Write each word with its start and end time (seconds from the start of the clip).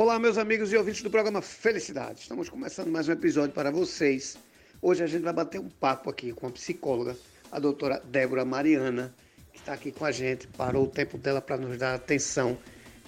Olá, 0.00 0.16
meus 0.16 0.38
amigos 0.38 0.72
e 0.72 0.76
ouvintes 0.76 1.02
do 1.02 1.10
programa 1.10 1.42
Felicidade. 1.42 2.20
Estamos 2.20 2.48
começando 2.48 2.88
mais 2.88 3.08
um 3.08 3.12
episódio 3.12 3.52
para 3.52 3.68
vocês. 3.68 4.38
Hoje 4.80 5.02
a 5.02 5.08
gente 5.08 5.22
vai 5.22 5.32
bater 5.32 5.60
um 5.60 5.68
papo 5.68 6.08
aqui 6.08 6.32
com 6.32 6.46
a 6.46 6.50
psicóloga, 6.52 7.16
a 7.50 7.58
doutora 7.58 8.00
Débora 8.04 8.44
Mariana, 8.44 9.12
que 9.52 9.58
está 9.58 9.72
aqui 9.72 9.90
com 9.90 10.04
a 10.04 10.12
gente. 10.12 10.46
Parou 10.46 10.84
o 10.84 10.88
tempo 10.88 11.18
dela 11.18 11.40
para 11.40 11.56
nos 11.56 11.76
dar 11.76 11.94
atenção. 11.94 12.56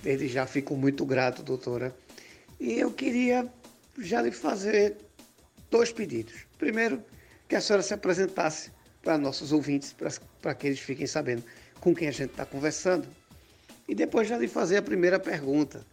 Desde 0.02 0.26
já 0.26 0.46
fico 0.46 0.74
muito 0.74 1.06
grato, 1.06 1.44
doutora. 1.44 1.94
E 2.58 2.80
eu 2.80 2.90
queria 2.90 3.48
já 3.96 4.20
lhe 4.20 4.32
fazer 4.32 4.96
dois 5.70 5.92
pedidos. 5.92 6.44
Primeiro, 6.58 7.00
que 7.48 7.54
a 7.54 7.60
senhora 7.60 7.84
se 7.84 7.94
apresentasse 7.94 8.72
para 9.00 9.16
nossos 9.16 9.52
ouvintes, 9.52 9.94
para 10.42 10.54
que 10.56 10.66
eles 10.66 10.80
fiquem 10.80 11.06
sabendo 11.06 11.44
com 11.78 11.94
quem 11.94 12.08
a 12.08 12.10
gente 12.10 12.32
está 12.32 12.44
conversando. 12.44 13.06
E 13.90 13.94
depois 13.96 14.28
já 14.28 14.38
lhe 14.38 14.46
fazer 14.46 14.76
a 14.76 14.82
primeira 14.82 15.18
pergunta, 15.18 15.84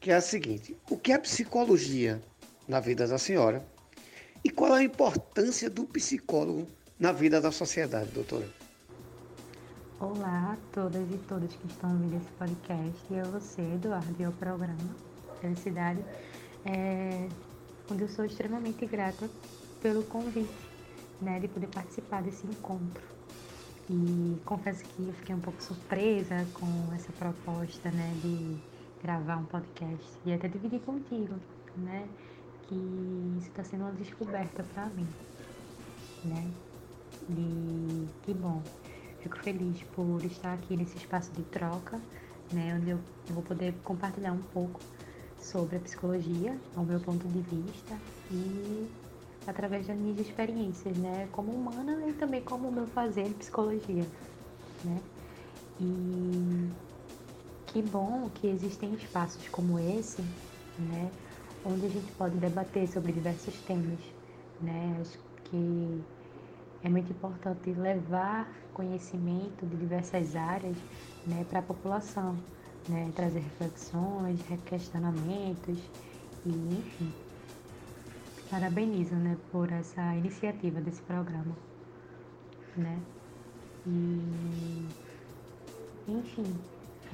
que 0.00 0.10
é 0.10 0.14
a 0.14 0.20
seguinte: 0.20 0.76
o 0.90 0.98
que 0.98 1.12
é 1.12 1.18
psicologia 1.18 2.20
na 2.66 2.80
vida 2.80 3.06
da 3.06 3.16
senhora? 3.16 3.64
E 4.42 4.50
qual 4.50 4.76
é 4.76 4.80
a 4.80 4.82
importância 4.82 5.70
do 5.70 5.84
psicólogo 5.84 6.66
na 6.98 7.12
vida 7.12 7.40
da 7.40 7.52
sociedade, 7.52 8.10
doutora? 8.10 8.48
Olá 10.00 10.54
a 10.54 10.72
todas 10.72 11.08
e 11.12 11.18
todos 11.28 11.54
que 11.54 11.68
estão 11.68 11.92
ouvindo 11.92 12.16
esse 12.16 12.32
podcast. 12.32 13.00
E 13.08 13.14
eu, 13.14 13.26
você, 13.26 13.62
Eduardo, 13.62 14.16
e 14.20 14.26
o 14.26 14.32
programa 14.32 14.96
Felicidade, 15.40 16.04
é, 16.64 17.28
onde 17.88 18.02
eu 18.02 18.08
sou 18.08 18.24
extremamente 18.24 18.84
grata 18.84 19.30
pelo 19.80 20.02
convite 20.02 20.50
né, 21.20 21.38
de 21.38 21.46
poder 21.46 21.68
participar 21.68 22.20
desse 22.20 22.44
encontro. 22.48 23.12
E 23.92 24.40
confesso 24.46 24.82
que 24.86 25.02
eu 25.06 25.12
fiquei 25.12 25.34
um 25.34 25.40
pouco 25.40 25.62
surpresa 25.62 26.48
com 26.54 26.90
essa 26.94 27.12
proposta 27.12 27.90
né, 27.90 28.14
de 28.22 28.58
gravar 29.02 29.36
um 29.36 29.44
podcast 29.44 30.18
e 30.24 30.32
até 30.32 30.48
dividir 30.48 30.80
contigo, 30.80 31.34
né? 31.76 32.08
Que 32.62 32.74
isso 33.38 33.48
está 33.48 33.62
sendo 33.62 33.82
uma 33.82 33.92
descoberta 33.92 34.64
para 34.64 34.86
mim, 34.86 35.06
né? 36.24 36.54
E 37.28 38.08
que 38.22 38.32
bom. 38.32 38.62
Fico 39.20 39.36
feliz 39.38 39.82
por 39.84 40.24
estar 40.24 40.54
aqui 40.54 40.74
nesse 40.74 40.96
espaço 40.96 41.30
de 41.34 41.44
troca, 41.44 42.00
né? 42.50 42.74
Onde 42.74 42.90
eu 42.92 43.04
vou 43.28 43.42
poder 43.42 43.74
compartilhar 43.82 44.32
um 44.32 44.42
pouco 44.42 44.80
sobre 45.38 45.76
a 45.76 45.80
psicologia, 45.80 46.58
ao 46.74 46.84
meu 46.86 46.98
ponto 47.00 47.28
de 47.28 47.42
vista 47.42 48.02
e 48.30 48.90
através 49.46 49.86
das 49.86 49.98
minhas 49.98 50.18
experiências, 50.18 50.96
né, 50.96 51.28
como 51.28 51.52
humana 51.52 52.08
e 52.08 52.14
também 52.14 52.44
como 52.44 52.70
meu 52.70 52.86
fazer 52.88 53.22
em 53.22 53.32
psicologia, 53.34 54.10
né? 54.82 55.02
E 55.80 56.72
que 57.66 57.82
bom 57.82 58.30
que 58.30 58.46
existem 58.46 58.94
espaços 58.94 59.48
como 59.48 59.78
esse, 59.78 60.22
né, 60.78 61.12
onde 61.64 61.86
a 61.86 61.88
gente 61.90 62.12
pode 62.12 62.38
debater 62.38 62.88
sobre 62.88 63.12
diversos 63.12 63.60
temas, 63.62 64.00
né? 64.60 64.98
Acho 65.00 65.18
que 65.44 66.06
é 66.82 66.88
muito 66.88 67.12
importante 67.12 67.72
levar 67.74 68.68
conhecimento 68.72 69.66
de 69.66 69.76
diversas 69.76 70.36
áreas, 70.36 70.78
né, 71.24 71.44
para 71.44 71.60
a 71.60 71.62
população, 71.62 72.44
né, 72.88 73.12
trazer 73.12 73.40
reflexões, 73.40 74.40
questionamentos 74.66 75.78
e 76.44 76.50
enfim 76.78 77.21
parabenizo 78.52 79.14
né, 79.14 79.38
por 79.50 79.72
essa 79.72 80.14
iniciativa 80.14 80.78
desse 80.78 81.00
programa. 81.00 81.56
Né? 82.76 83.00
E, 83.86 84.86
enfim, 86.06 86.44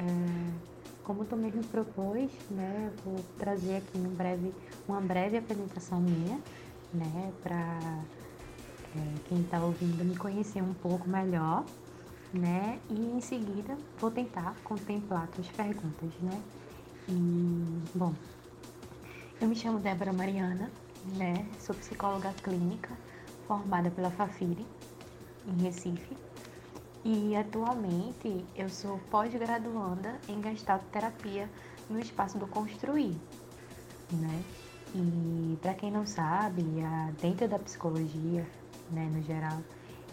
é, 0.00 1.04
como 1.04 1.24
tu 1.24 1.36
mesmo 1.36 1.62
propôs, 1.66 2.28
né, 2.50 2.92
vou 3.04 3.24
trazer 3.38 3.76
aqui 3.76 3.98
um 3.98 4.08
breve, 4.14 4.52
uma 4.88 5.00
breve 5.00 5.36
apresentação 5.36 6.00
minha, 6.00 6.40
né, 6.92 7.32
para 7.40 8.02
é, 8.96 9.14
quem 9.28 9.40
está 9.40 9.64
ouvindo 9.64 10.04
me 10.04 10.16
conhecer 10.16 10.60
um 10.60 10.74
pouco 10.74 11.08
melhor, 11.08 11.64
né, 12.32 12.80
e 12.90 13.16
em 13.16 13.20
seguida 13.20 13.78
vou 14.00 14.10
tentar 14.10 14.56
contemplar 14.64 15.28
tuas 15.28 15.46
perguntas, 15.48 16.10
né. 16.20 16.42
E, 17.08 17.64
bom, 17.94 18.12
eu 19.40 19.46
me 19.46 19.54
chamo 19.54 19.78
Débora 19.78 20.12
Mariana, 20.12 20.68
né? 21.04 21.46
Sou 21.58 21.74
psicóloga 21.74 22.32
clínica, 22.42 22.90
formada 23.46 23.90
pela 23.90 24.10
Fafiri, 24.10 24.66
em 25.46 25.62
Recife. 25.62 26.16
E 27.04 27.34
atualmente 27.36 28.44
eu 28.56 28.68
sou 28.68 28.98
pós-graduanda 29.10 30.18
em 30.28 30.40
Terapia 30.92 31.48
no 31.88 31.98
espaço 31.98 32.36
do 32.38 32.46
Construir, 32.46 33.16
né? 34.12 34.42
E 34.94 35.56
para 35.62 35.74
quem 35.74 35.90
não 35.90 36.06
sabe, 36.06 36.64
dentro 37.20 37.46
da 37.46 37.58
psicologia, 37.58 38.46
né, 38.90 39.08
no 39.12 39.22
geral, 39.22 39.58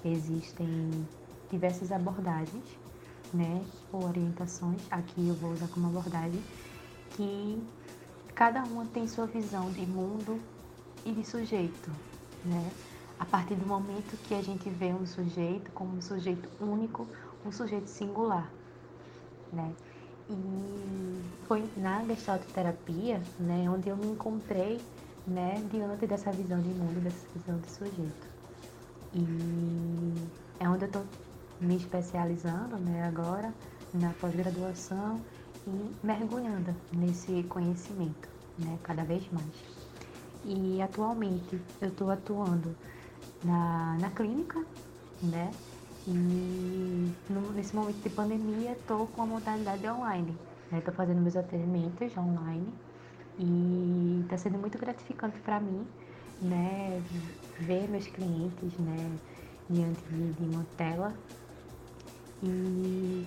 existem 0.03 1.07
diversas 1.49 1.91
abordagens, 1.91 2.63
né, 3.33 3.63
ou 3.91 4.05
orientações. 4.05 4.81
Aqui 4.91 5.27
eu 5.27 5.33
vou 5.35 5.51
usar 5.51 5.67
como 5.69 5.87
abordagem 5.87 6.43
que 7.11 7.61
cada 8.33 8.63
uma 8.63 8.85
tem 8.85 9.07
sua 9.07 9.25
visão 9.25 9.71
de 9.71 9.85
mundo, 9.85 10.39
e 11.05 11.11
de 11.11 11.23
sujeito, 11.23 11.91
né? 12.43 12.71
A 13.17 13.25
partir 13.25 13.55
do 13.55 13.65
momento 13.65 14.17
que 14.23 14.33
a 14.33 14.41
gente 14.41 14.69
vê 14.69 14.87
um 14.87 15.05
sujeito 15.05 15.71
como 15.71 15.95
um 15.95 16.01
sujeito 16.01 16.49
único, 16.59 17.07
um 17.45 17.51
sujeito 17.51 17.87
singular, 17.87 18.51
né? 19.53 19.71
E 20.29 21.21
foi 21.47 21.63
na 21.77 22.03
gestaltoterapia, 22.03 23.21
né, 23.39 23.69
onde 23.69 23.87
eu 23.89 23.95
me 23.95 24.07
encontrei, 24.07 24.81
né, 25.27 25.63
diante 25.71 26.07
dessa 26.07 26.31
visão 26.31 26.59
de 26.59 26.69
mundo, 26.69 27.03
dessa 27.03 27.27
visão 27.35 27.59
de 27.59 27.69
sujeito. 27.71 28.27
E 29.13 30.13
é 30.59 30.67
onde 30.67 30.85
eu 30.85 30.87
estou 30.87 31.05
me 31.61 31.77
especializando, 31.77 32.77
né, 32.77 33.05
agora 33.07 33.53
na 33.93 34.11
pós-graduação 34.13 35.21
e 35.67 35.95
mergulhando 36.03 36.75
nesse 36.91 37.43
conhecimento, 37.43 38.27
né, 38.57 38.79
cada 38.83 39.03
vez 39.03 39.23
mais. 39.31 39.74
E 40.45 40.81
atualmente 40.81 41.59
eu 41.81 41.89
estou 41.89 42.09
atuando 42.11 42.75
na, 43.43 43.97
na 43.99 44.11
clínica, 44.11 44.65
né? 45.21 45.53
E 46.07 46.11
no, 47.29 47.51
nesse 47.53 47.75
momento 47.75 48.01
de 48.01 48.09
pandemia 48.09 48.73
estou 48.73 49.07
com 49.07 49.21
a 49.23 49.25
modalidade 49.25 49.87
online. 49.87 50.37
Estou 50.71 50.93
né? 50.93 50.97
fazendo 50.97 51.21
meus 51.21 51.35
atendimentos 51.35 52.15
online 52.17 52.67
e 53.39 54.21
está 54.23 54.37
sendo 54.37 54.57
muito 54.59 54.77
gratificante 54.77 55.39
para 55.41 55.59
mim, 55.59 55.87
né? 56.41 57.01
Ver 57.59 57.87
meus 57.89 58.07
clientes, 58.07 58.77
né? 58.77 59.19
Diante 59.69 60.03
de, 60.05 60.33
de 60.33 60.43
uma 60.43 60.65
tela 60.77 61.13
e 62.41 63.25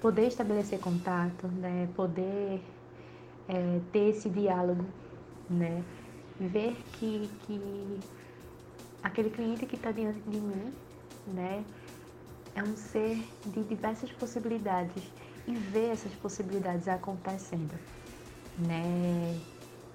poder 0.00 0.26
estabelecer 0.26 0.80
contato, 0.80 1.48
né? 1.48 1.86
Poder 1.94 2.60
é, 3.48 3.80
ter 3.92 4.10
esse 4.10 4.28
diálogo, 4.30 4.84
né? 5.48 5.84
Ver 6.40 6.76
que, 6.92 7.28
que 7.46 8.00
aquele 9.02 9.30
cliente 9.30 9.66
que 9.66 9.76
está 9.76 9.90
diante 9.90 10.20
de 10.20 10.38
mim, 10.38 10.72
né, 11.26 11.64
é 12.54 12.62
um 12.62 12.76
ser 12.76 13.16
de 13.44 13.62
diversas 13.64 14.10
possibilidades 14.12 15.02
e 15.46 15.54
ver 15.54 15.92
essas 15.92 16.12
possibilidades 16.16 16.88
acontecendo, 16.88 17.74
né, 18.58 19.38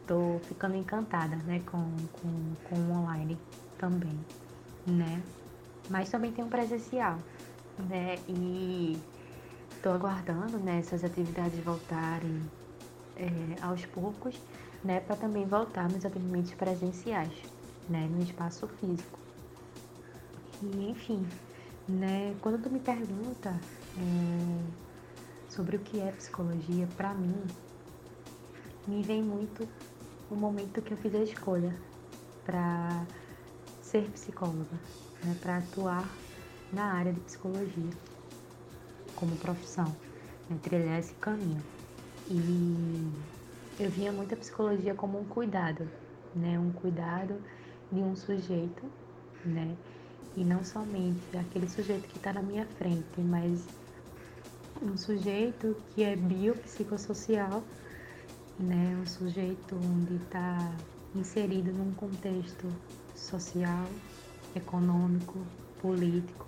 tô 0.07 0.39
ficando 0.47 0.75
encantada, 0.75 1.35
né, 1.37 1.61
com, 1.65 1.95
com, 2.13 2.55
com 2.63 2.75
o 2.75 2.91
online 2.91 3.37
também, 3.77 4.19
né, 4.85 5.21
mas 5.89 6.09
também 6.09 6.31
tem 6.31 6.43
um 6.43 6.49
presencial, 6.49 7.17
né, 7.89 8.19
e 8.27 8.97
tô 9.81 9.89
aguardando, 9.89 10.57
né, 10.59 10.79
essas 10.79 11.03
atividades 11.03 11.59
voltarem 11.63 12.41
é, 13.15 13.27
aos 13.61 13.85
poucos, 13.87 14.39
né, 14.83 14.99
para 14.99 15.15
também 15.15 15.45
voltar 15.45 15.89
nos 15.89 16.05
atendimentos 16.05 16.53
presenciais, 16.53 17.33
né, 17.87 18.07
no 18.07 18.21
espaço 18.23 18.67
físico. 18.67 19.19
E, 20.61 20.89
enfim, 20.89 21.25
né, 21.87 22.35
quando 22.41 22.61
tu 22.61 22.69
me 22.69 22.79
pergunta 22.79 23.49
é, 23.97 25.49
sobre 25.49 25.77
o 25.77 25.79
que 25.79 25.99
é 25.99 26.11
psicologia, 26.11 26.87
para 26.97 27.13
mim, 27.13 27.43
me 28.87 29.01
vem 29.03 29.21
muito 29.21 29.67
o 30.29 30.35
momento 30.35 30.81
que 30.81 30.93
eu 30.93 30.97
fiz 30.97 31.13
a 31.13 31.19
escolha 31.19 31.75
para 32.45 33.05
ser 33.81 34.09
psicóloga, 34.11 34.79
né, 35.23 35.35
para 35.41 35.57
atuar 35.57 36.09
na 36.71 36.93
área 36.93 37.13
de 37.13 37.19
psicologia 37.21 37.91
como 39.15 39.35
profissão, 39.35 39.95
né, 40.49 40.57
trilhar 40.63 40.99
esse 40.99 41.13
caminho. 41.15 41.61
E 42.29 43.11
eu 43.79 43.89
via 43.89 44.11
muito 44.11 44.33
a 44.33 44.37
psicologia 44.37 44.93
como 44.93 45.19
um 45.19 45.25
cuidado, 45.25 45.87
né? 46.35 46.59
Um 46.59 46.71
cuidado 46.71 47.41
de 47.91 47.99
um 47.99 48.15
sujeito, 48.15 48.83
né? 49.45 49.75
E 50.35 50.43
não 50.43 50.63
somente 50.63 51.37
aquele 51.37 51.67
sujeito 51.67 52.07
que 52.07 52.17
está 52.17 52.31
na 52.31 52.41
minha 52.41 52.65
frente, 52.65 53.19
mas 53.19 53.65
um 54.81 54.97
sujeito 54.97 55.75
que 55.93 56.03
é 56.03 56.15
biopsicossocial, 56.15 57.63
né, 58.59 58.97
um 59.01 59.05
sujeito 59.05 59.75
onde 59.75 60.15
está 60.15 60.73
inserido 61.13 61.71
num 61.71 61.93
contexto 61.93 62.67
social, 63.15 63.87
econômico, 64.55 65.39
político, 65.81 66.47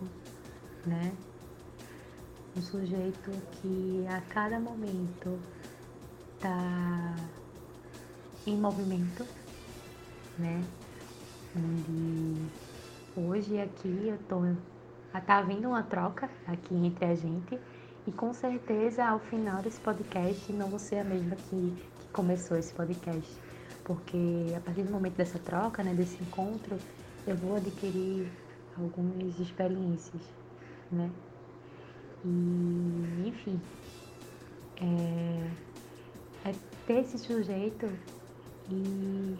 né? 0.86 1.12
Um 2.56 2.62
sujeito 2.62 3.31
que 3.54 4.06
a 4.08 4.22
cada 4.22 4.60
momento 4.60 5.40
está 6.44 7.16
em 8.45 8.57
movimento, 8.57 9.25
né? 10.38 10.62
Onde 11.56 12.50
hoje 13.16 13.62
aqui 13.62 14.10
eu 14.10 14.18
tô 14.28 14.42
tá 15.25 15.38
havendo 15.38 15.69
uma 15.69 15.84
troca 15.84 16.30
aqui 16.45 16.75
entre 16.75 17.06
a 17.06 17.16
gente 17.16 17.57
e 18.06 18.12
com 18.12 18.34
certeza 18.34 19.06
ao 19.06 19.19
final 19.19 19.62
desse 19.62 19.80
podcast 19.80 20.51
não 20.51 20.68
vou 20.68 20.80
ser 20.80 20.98
a 20.98 21.04
mesma 21.06 21.38
que, 21.38 21.74
que 22.00 22.07
começou 22.12 22.57
esse 22.57 22.74
podcast, 22.74 23.31
porque 23.86 24.54
a 24.57 24.60
partir 24.60 24.84
do 24.84 24.92
momento 24.92 25.16
dessa 25.16 25.40
troca, 25.40 25.81
né, 25.81 25.94
desse 25.94 26.22
encontro, 26.22 26.78
eu 27.25 27.38
vou 27.38 27.56
adquirir 27.56 28.30
algumas 28.78 29.40
experiências, 29.40 30.22
né? 30.92 31.10
E, 32.25 33.28
enfim, 33.30 33.62
é, 34.81 35.73
é 36.45 36.54
ter 36.86 37.01
esse 37.01 37.18
sujeito 37.18 37.90
e 38.69 39.38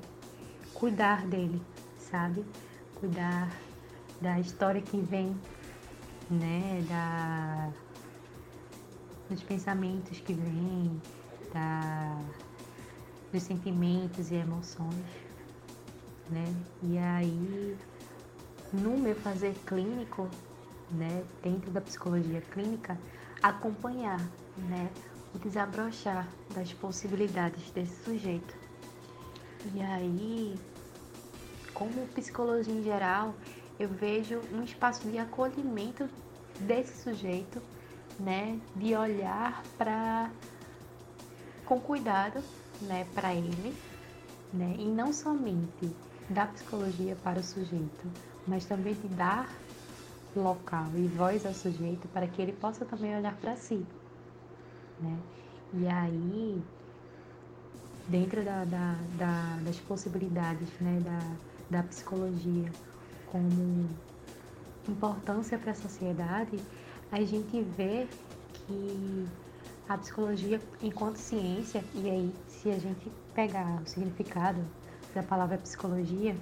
cuidar 0.73 1.25
dele, 1.27 1.61
sabe? 1.97 2.45
Cuidar 2.95 3.51
da 4.21 4.39
história 4.39 4.81
que 4.81 4.97
vem, 4.97 5.35
né? 6.29 6.83
Da, 6.88 7.71
dos 9.29 9.44
pensamentos 9.44 10.19
que 10.19 10.33
vêm, 10.33 11.01
da, 11.53 12.21
dos 13.31 13.44
sentimentos 13.44 14.31
e 14.31 14.35
emoções, 14.35 15.05
né? 16.29 16.45
E 16.83 16.97
aí, 16.97 17.77
no 18.71 18.97
meu 18.97 19.15
fazer 19.15 19.53
clínico, 19.65 20.29
né, 20.91 21.23
dentro 21.41 21.71
da 21.71 21.81
psicologia 21.81 22.41
clínica, 22.41 22.97
acompanhar, 23.41 24.19
né, 24.57 24.89
desabrochar 25.39 26.27
das 26.53 26.71
possibilidades 26.74 27.71
desse 27.71 28.03
sujeito. 28.03 28.56
E 29.74 29.81
aí, 29.81 30.56
como 31.74 32.07
psicologia 32.07 32.74
em 32.74 32.83
geral, 32.83 33.33
eu 33.80 33.89
vejo 33.89 34.39
um 34.51 34.63
espaço 34.63 35.09
de 35.09 35.18
acolhimento 35.18 36.07
desse 36.59 37.01
sujeito, 37.01 37.62
né, 38.19 38.59
de 38.75 38.95
olhar 38.95 39.63
para 39.77 40.30
com 41.65 41.79
cuidado, 41.79 42.44
né, 42.81 43.07
para 43.15 43.33
ele, 43.33 43.75
né, 44.53 44.75
e 44.77 44.86
não 44.86 45.12
somente 45.12 45.95
da 46.29 46.45
psicologia 46.45 47.15
para 47.24 47.39
o 47.39 47.44
sujeito, 47.44 48.07
mas 48.47 48.65
também 48.65 48.94
de 48.94 49.07
dar 49.09 49.50
local 50.36 50.88
e 50.95 51.07
voz 51.07 51.45
ao 51.45 51.53
sujeito 51.53 52.07
para 52.09 52.27
que 52.27 52.41
ele 52.41 52.53
possa 52.53 52.86
também 52.86 53.15
olhar 53.15 53.36
para 53.38 53.56
si, 53.56 53.86
né? 55.03 55.19
E 55.73 55.88
aí, 55.88 56.63
dentro 58.07 58.44
da, 58.44 58.63
da, 58.65 58.95
da, 59.17 59.59
das 59.63 59.79
possibilidades 59.79 60.69
né, 60.79 61.00
da, 61.03 61.79
da 61.79 61.83
psicologia 61.83 62.71
como 63.27 63.89
importância 64.88 65.57
para 65.57 65.71
a 65.71 65.75
sociedade, 65.75 66.59
a 67.11 67.21
gente 67.21 67.61
vê 67.75 68.07
que 68.53 69.27
a 69.89 69.97
psicologia 69.97 70.61
enquanto 70.81 71.17
ciência, 71.17 71.83
e 71.94 72.09
aí 72.09 72.33
se 72.47 72.69
a 72.69 72.77
gente 72.77 73.11
pegar 73.33 73.81
o 73.81 73.88
significado 73.88 74.63
da 75.13 75.23
palavra 75.23 75.57
psicologia, 75.57 76.35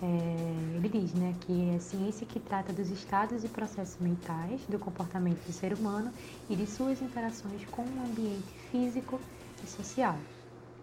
é, 0.00 0.76
ele 0.76 0.88
diz 0.88 1.12
né, 1.14 1.34
que 1.40 1.70
é 1.70 1.78
ciência 1.78 2.26
que 2.26 2.38
trata 2.40 2.72
dos 2.72 2.90
estados 2.90 3.44
e 3.44 3.48
processos 3.48 3.98
mentais, 3.98 4.64
do 4.66 4.78
comportamento 4.78 5.44
do 5.44 5.52
ser 5.52 5.72
humano 5.74 6.12
e 6.48 6.54
de 6.56 6.66
suas 6.66 7.02
interações 7.02 7.64
com 7.66 7.82
o 7.82 8.02
ambiente 8.02 8.56
físico 8.70 9.20
e 9.62 9.66
social. 9.66 10.16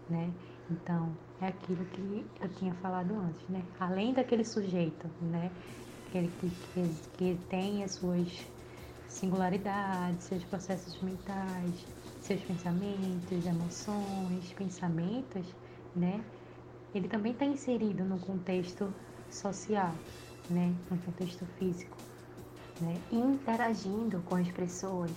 Né? 0.08 0.34
Então, 0.70 1.16
é 1.40 1.46
aquilo 1.46 1.84
que 1.86 2.30
eu 2.40 2.48
tinha 2.54 2.74
falado 2.74 3.14
antes, 3.14 3.48
né? 3.48 3.62
Além 3.78 4.12
daquele 4.12 4.44
sujeito, 4.44 5.08
né? 5.20 5.50
Aquele 6.06 6.28
que, 6.28 6.50
que, 6.50 6.94
que 7.16 7.44
tem 7.48 7.84
as 7.84 7.92
suas 7.92 8.28
singularidades, 9.06 10.24
seus 10.24 10.44
processos 10.44 11.00
mentais, 11.00 11.86
seus 12.20 12.42
pensamentos, 12.42 13.46
emoções, 13.46 14.52
pensamentos, 14.54 15.54
né? 15.94 16.24
Ele 16.96 17.08
também 17.08 17.32
está 17.32 17.44
inserido 17.44 18.04
no 18.04 18.18
contexto 18.18 18.90
social, 19.30 19.92
né? 20.48 20.74
No 20.90 20.96
contexto 20.96 21.44
físico, 21.58 21.94
né? 22.80 22.96
Interagindo 23.12 24.22
com 24.22 24.36
as 24.36 24.50
pessoas, 24.50 25.10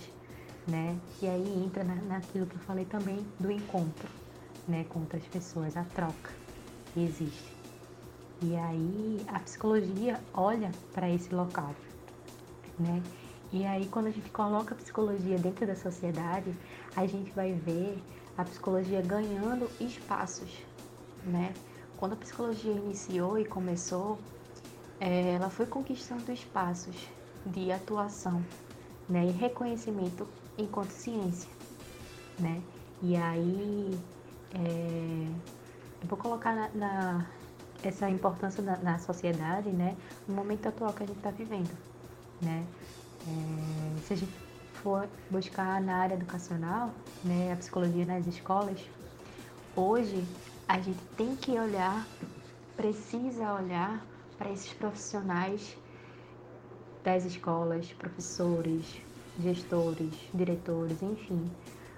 né? 0.67 0.99
E 1.21 1.27
aí 1.29 1.63
entra 1.63 1.85
na, 1.85 1.95
naquilo 1.95 2.45
que 2.47 2.55
eu 2.55 2.59
falei 2.63 2.83
também 2.83 3.25
do 3.39 3.49
encontro, 3.49 4.09
né? 4.67 4.83
Com 4.89 4.99
outras 4.99 5.23
pessoas, 5.27 5.77
a 5.77 5.85
troca 5.85 6.33
que 6.93 6.99
existe. 6.99 7.53
E 8.41 8.57
aí 8.57 9.25
a 9.29 9.39
psicologia 9.39 10.19
olha 10.33 10.71
para 10.91 11.09
esse 11.09 11.33
local, 11.33 11.73
né? 12.77 13.01
E 13.53 13.65
aí 13.65 13.85
quando 13.85 14.07
a 14.07 14.11
gente 14.11 14.29
coloca 14.31 14.75
a 14.75 14.77
psicologia 14.77 15.37
dentro 15.37 15.65
da 15.65 15.77
sociedade, 15.77 16.53
a 16.93 17.05
gente 17.07 17.31
vai 17.31 17.53
ver 17.53 18.03
a 18.37 18.43
psicologia 18.43 19.01
ganhando 19.01 19.71
espaços, 19.79 20.61
né? 21.23 21.53
Quando 21.99 22.13
a 22.13 22.15
psicologia 22.15 22.71
iniciou 22.71 23.37
e 23.37 23.43
começou, 23.43 24.17
é, 25.01 25.33
ela 25.33 25.49
foi 25.49 25.65
conquistando 25.65 26.31
espaços 26.31 26.95
de 27.45 27.73
atuação 27.73 28.41
né, 29.09 29.25
e 29.25 29.31
reconhecimento 29.31 30.25
enquanto 30.57 30.91
ciência. 30.91 31.49
Né? 32.39 32.61
E 33.01 33.17
aí, 33.17 33.99
é, 34.55 35.27
eu 36.01 36.07
vou 36.07 36.17
colocar 36.17 36.55
na, 36.55 36.69
na 36.73 37.27
essa 37.83 38.09
importância 38.09 38.63
na, 38.63 38.77
na, 38.77 38.99
sociedade 38.99 39.69
né, 39.69 39.97
no 40.25 40.33
momento 40.33 40.67
atual 40.67 40.93
que 40.93 41.03
a 41.03 41.05
gente 41.05 41.17
está 41.17 41.31
vivendo. 41.31 41.77
Né? 42.41 42.65
É, 43.27 43.99
se 44.07 44.13
a 44.13 44.15
gente 44.15 44.31
for 44.75 45.05
buscar 45.29 45.81
na 45.81 45.97
área 45.97 46.15
educacional, 46.15 46.91
né, 47.25 47.51
a 47.51 47.57
psicologia 47.57 48.05
nas 48.05 48.25
escolas, 48.25 48.79
hoje 49.75 50.25
a 50.69 50.79
gente 50.79 51.01
tem 51.17 51.35
que 51.35 51.49
olhar, 51.57 52.07
precisa 52.77 53.53
olhar 53.55 54.05
para 54.37 54.51
esses 54.51 54.71
profissionais 54.71 55.75
das 57.03 57.25
escolas, 57.25 57.91
professores, 57.93 59.01
gestores, 59.39 60.13
diretores, 60.31 61.01
enfim, 61.01 61.49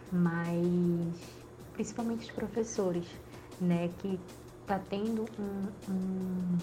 mas 0.09 1.17
principalmente 1.73 2.21
os 2.21 2.31
professores, 2.31 3.05
né, 3.59 3.89
que 3.99 4.17
está 4.61 4.79
tendo 4.89 5.25
um, 5.37 5.91
um, 5.91 6.57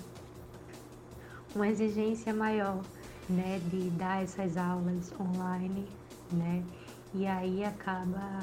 uma 1.54 1.68
exigência 1.68 2.32
maior, 2.32 2.82
né, 3.28 3.60
de 3.70 3.90
dar 3.90 4.22
essas 4.22 4.56
aulas 4.56 5.12
online, 5.20 5.86
né, 6.32 6.64
e 7.12 7.26
aí 7.26 7.62
acaba 7.64 8.40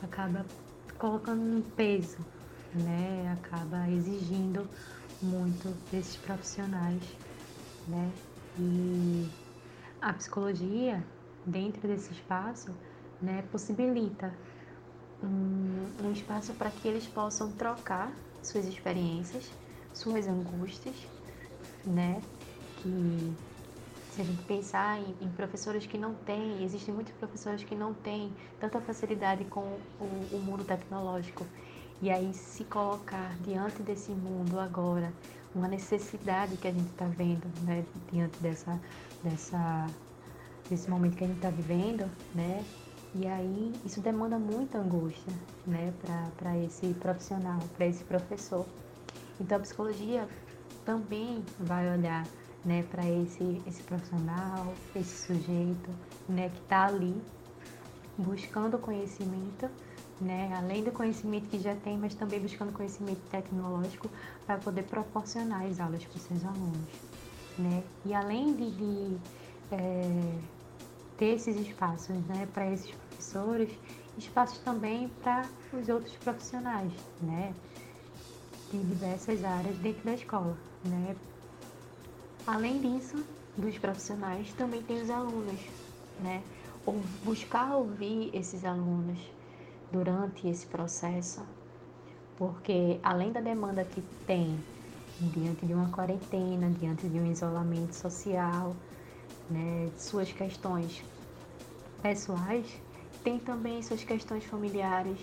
acaba 0.00 0.46
colocando 0.96 1.40
um 1.40 1.60
peso 1.60 2.18
né, 2.74 3.30
acaba 3.32 3.88
exigindo 3.90 4.68
muito 5.20 5.68
desses 5.90 6.16
profissionais, 6.16 7.02
né? 7.86 8.12
E 8.58 9.28
a 10.00 10.12
psicologia, 10.12 11.02
dentro 11.46 11.86
desse 11.86 12.12
espaço, 12.12 12.74
né, 13.20 13.42
possibilita 13.50 14.34
um, 15.22 16.06
um 16.06 16.12
espaço 16.12 16.52
para 16.54 16.70
que 16.70 16.88
eles 16.88 17.06
possam 17.06 17.52
trocar 17.52 18.12
suas 18.42 18.66
experiências, 18.66 19.52
suas 19.94 20.26
angústias, 20.26 20.96
né? 21.86 22.22
Que 22.76 23.32
se 24.10 24.20
a 24.20 24.24
gente 24.24 24.42
pensar 24.42 24.98
em, 24.98 25.16
em, 25.22 25.28
professores 25.30 25.86
que 25.86 25.96
não 25.96 26.14
têm, 26.14 26.62
existem 26.64 26.92
muitos 26.92 27.14
professores 27.14 27.64
que 27.64 27.74
não 27.74 27.94
têm 27.94 28.30
tanta 28.60 28.80
facilidade 28.80 29.44
com 29.46 29.80
o, 29.98 30.04
o 30.36 30.38
mundo 30.38 30.64
tecnológico 30.64 31.46
e 32.02 32.10
aí 32.10 32.34
se 32.34 32.64
colocar 32.64 33.32
diante 33.44 33.80
desse 33.80 34.10
mundo 34.10 34.58
agora, 34.58 35.12
uma 35.54 35.68
necessidade 35.68 36.56
que 36.56 36.66
a 36.66 36.72
gente 36.72 36.90
está 36.90 37.04
vendo, 37.04 37.46
né, 37.62 37.84
diante 38.10 38.36
dessa, 38.40 38.80
dessa, 39.22 39.86
desse 40.68 40.90
momento 40.90 41.16
que 41.16 41.22
a 41.22 41.28
gente 41.28 41.36
está 41.36 41.50
vivendo, 41.50 42.10
né, 42.34 42.64
e 43.14 43.24
aí 43.24 43.72
isso 43.84 44.00
demanda 44.00 44.36
muita 44.36 44.78
angústia, 44.78 45.32
né, 45.64 45.92
para 46.36 46.58
esse 46.58 46.92
profissional, 46.94 47.60
para 47.76 47.86
esse 47.86 48.02
professor. 48.02 48.66
Então 49.40 49.58
a 49.58 49.60
psicologia 49.60 50.28
também 50.84 51.44
vai 51.60 51.88
olhar, 51.96 52.26
né, 52.64 52.82
para 52.90 53.08
esse, 53.08 53.62
esse 53.64 53.82
profissional, 53.84 54.74
esse 54.96 55.26
sujeito, 55.26 55.90
né, 56.28 56.48
que 56.48 56.58
está 56.62 56.86
ali 56.86 57.14
buscando 58.18 58.76
conhecimento 58.76 59.70
né? 60.20 60.52
Além 60.56 60.82
do 60.84 60.92
conhecimento 60.92 61.48
que 61.48 61.58
já 61.58 61.74
tem, 61.76 61.98
mas 61.98 62.14
também 62.14 62.40
buscando 62.40 62.72
conhecimento 62.72 63.20
tecnológico 63.30 64.08
para 64.46 64.58
poder 64.58 64.84
proporcionar 64.84 65.64
as 65.66 65.80
aulas 65.80 66.04
para 66.04 66.16
os 66.16 66.22
seus 66.22 66.44
alunos, 66.44 66.90
né? 67.58 67.82
E 68.04 68.14
além 68.14 68.54
de, 68.54 68.70
de 68.70 69.16
é, 69.70 70.38
ter 71.16 71.34
esses 71.34 71.56
espaços, 71.56 72.16
né, 72.26 72.48
para 72.52 72.70
esses 72.70 72.90
professores, 72.90 73.70
espaços 74.16 74.58
também 74.58 75.08
para 75.22 75.48
os 75.72 75.88
outros 75.88 76.14
profissionais, 76.16 76.92
né? 77.20 77.54
De 78.70 78.78
diversas 78.78 79.44
áreas 79.44 79.76
dentro 79.78 80.04
da 80.04 80.14
escola, 80.14 80.56
né? 80.84 81.16
Além 82.46 82.80
disso, 82.80 83.24
dos 83.56 83.78
profissionais, 83.78 84.52
também 84.54 84.82
tem 84.82 85.00
os 85.00 85.10
alunos, 85.10 85.60
né? 86.20 86.42
Ou 86.84 87.00
buscar 87.22 87.76
ouvir 87.76 88.30
esses 88.34 88.64
alunos 88.64 89.18
durante 89.92 90.48
esse 90.48 90.66
processo, 90.66 91.46
porque 92.36 92.98
além 93.02 93.30
da 93.30 93.40
demanda 93.40 93.84
que 93.84 94.00
tem 94.26 94.58
diante 95.20 95.66
de 95.66 95.74
uma 95.74 95.90
quarentena, 95.90 96.70
diante 96.70 97.08
de 97.08 97.18
um 97.20 97.30
isolamento 97.30 97.94
social, 97.94 98.74
né, 99.48 99.90
suas 99.96 100.32
questões 100.32 101.04
pessoais, 102.00 102.66
tem 103.22 103.38
também 103.38 103.82
suas 103.82 104.02
questões 104.02 104.44
familiares, 104.44 105.20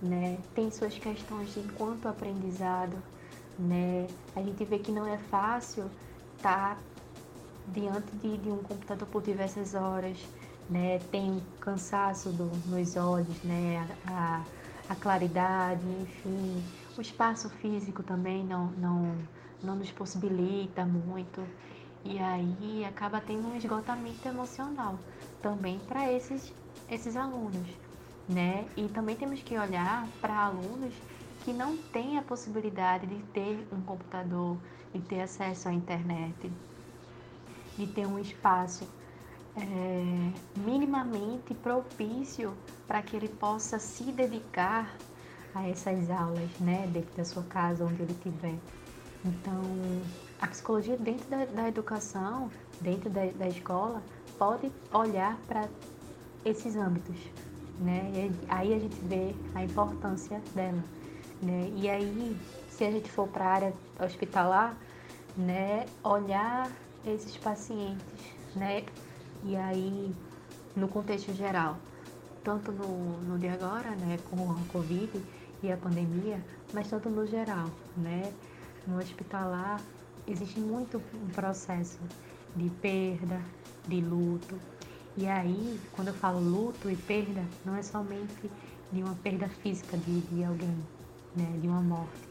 né, 0.00 0.38
tem 0.54 0.70
suas 0.70 0.96
questões 0.98 1.52
de 1.54 1.60
enquanto 1.60 2.06
aprendizado, 2.06 3.02
né, 3.58 4.06
a 4.34 4.42
gente 4.42 4.62
vê 4.64 4.78
que 4.78 4.92
não 4.92 5.06
é 5.06 5.18
fácil 5.18 5.90
estar 6.36 6.76
tá 6.76 6.82
diante 7.66 8.14
de, 8.16 8.36
de 8.36 8.50
um 8.50 8.58
computador 8.58 9.08
por 9.08 9.22
diversas 9.22 9.74
horas, 9.74 10.28
né? 10.68 10.98
Tem 11.10 11.42
cansaço 11.60 12.30
do, 12.30 12.44
nos 12.68 12.96
olhos, 12.96 13.42
né? 13.42 13.86
A, 14.06 14.44
a, 14.88 14.94
claridade, 14.94 15.82
enfim. 16.02 16.62
O 16.96 17.00
espaço 17.00 17.48
físico 17.48 18.02
também 18.02 18.44
não, 18.44 18.66
não, 18.72 19.14
não 19.62 19.76
nos 19.76 19.90
possibilita 19.90 20.84
muito. 20.84 21.42
E 22.04 22.18
aí 22.18 22.84
acaba 22.84 23.20
tendo 23.20 23.48
um 23.48 23.56
esgotamento 23.56 24.28
emocional 24.28 24.98
também 25.42 25.78
para 25.80 26.12
esses, 26.12 26.52
esses 26.88 27.16
alunos, 27.16 27.68
né? 28.28 28.66
E 28.76 28.88
também 28.88 29.16
temos 29.16 29.42
que 29.42 29.58
olhar 29.58 30.06
para 30.20 30.34
alunos 30.34 30.94
que 31.44 31.52
não 31.52 31.76
têm 31.76 32.18
a 32.18 32.22
possibilidade 32.22 33.06
de 33.06 33.22
ter 33.26 33.66
um 33.72 33.80
computador, 33.82 34.56
de 34.92 35.00
ter 35.00 35.20
acesso 35.20 35.68
à 35.68 35.72
internet, 35.72 36.50
de 37.76 37.86
ter 37.86 38.06
um 38.06 38.18
espaço 38.18 38.86
é, 39.56 40.32
minimamente 40.60 41.54
propício 41.54 42.54
para 42.86 43.02
que 43.02 43.16
ele 43.16 43.28
possa 43.28 43.78
se 43.78 44.04
dedicar 44.12 44.94
a 45.54 45.68
essas 45.68 46.10
aulas, 46.10 46.50
né, 46.60 46.86
dentro 46.92 47.16
da 47.16 47.24
sua 47.24 47.42
casa, 47.44 47.84
onde 47.84 48.02
ele 48.02 48.12
estiver. 48.12 48.54
Então, 49.24 49.62
a 50.40 50.46
psicologia 50.46 50.96
dentro 50.96 51.28
da, 51.28 51.44
da 51.46 51.68
educação, 51.68 52.50
dentro 52.80 53.08
da, 53.08 53.24
da, 53.26 53.48
escola, 53.48 54.02
pode 54.38 54.70
olhar 54.92 55.36
para 55.48 55.66
esses 56.44 56.76
âmbitos, 56.76 57.16
né? 57.80 58.12
E 58.14 58.46
aí 58.48 58.74
a 58.74 58.78
gente 58.78 58.96
vê 59.04 59.34
a 59.54 59.64
importância 59.64 60.40
dela, 60.54 60.84
né? 61.42 61.72
E 61.74 61.88
aí, 61.88 62.36
se 62.68 62.84
a 62.84 62.90
gente 62.90 63.10
for 63.10 63.26
para 63.26 63.44
a 63.44 63.48
área 63.48 63.74
hospitalar, 63.98 64.76
né, 65.36 65.86
olhar 66.04 66.70
esses 67.04 67.36
pacientes, 67.38 68.04
né, 68.54 68.84
e 69.46 69.54
aí, 69.54 70.12
no 70.74 70.88
contexto 70.88 71.32
geral, 71.32 71.78
tanto 72.42 72.72
no, 72.72 73.20
no 73.22 73.38
de 73.38 73.46
agora, 73.46 73.90
né, 73.94 74.18
com 74.28 74.50
a 74.50 74.56
Covid 74.72 75.22
e 75.62 75.70
a 75.70 75.76
pandemia, 75.76 76.44
mas 76.72 76.90
tanto 76.90 77.08
no 77.08 77.24
geral, 77.24 77.70
né, 77.96 78.34
no 78.84 78.98
hospitalar, 78.98 79.80
existe 80.26 80.58
muito 80.58 81.00
um 81.14 81.28
processo 81.28 82.00
de 82.56 82.68
perda, 82.70 83.40
de 83.86 84.00
luto. 84.00 84.58
E 85.16 85.28
aí, 85.28 85.80
quando 85.92 86.08
eu 86.08 86.14
falo 86.14 86.40
luto 86.40 86.90
e 86.90 86.96
perda, 86.96 87.44
não 87.64 87.76
é 87.76 87.82
somente 87.82 88.50
de 88.90 89.00
uma 89.00 89.14
perda 89.14 89.48
física 89.48 89.96
de, 89.96 90.22
de 90.22 90.42
alguém, 90.42 90.76
né, 91.36 91.56
de 91.60 91.68
uma 91.68 91.80
morte, 91.80 92.28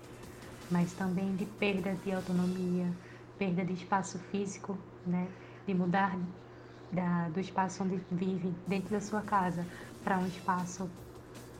mas 0.69 0.93
também 0.93 1.33
de 1.37 1.45
perda 1.45 1.95
de 1.95 2.11
autonomia, 2.11 2.93
perda 3.37 3.63
de 3.63 3.73
espaço 3.73 4.19
físico, 4.19 4.77
né, 5.05 5.29
de 5.65 5.73
mudar 5.73 6.17
da, 6.91 7.29
do 7.29 7.39
espaço 7.39 7.83
onde 7.83 7.99
vive 8.11 8.53
dentro 8.67 8.91
da 8.91 9.01
sua 9.01 9.21
casa 9.21 9.65
para 10.03 10.17
um 10.17 10.27
espaço 10.27 10.89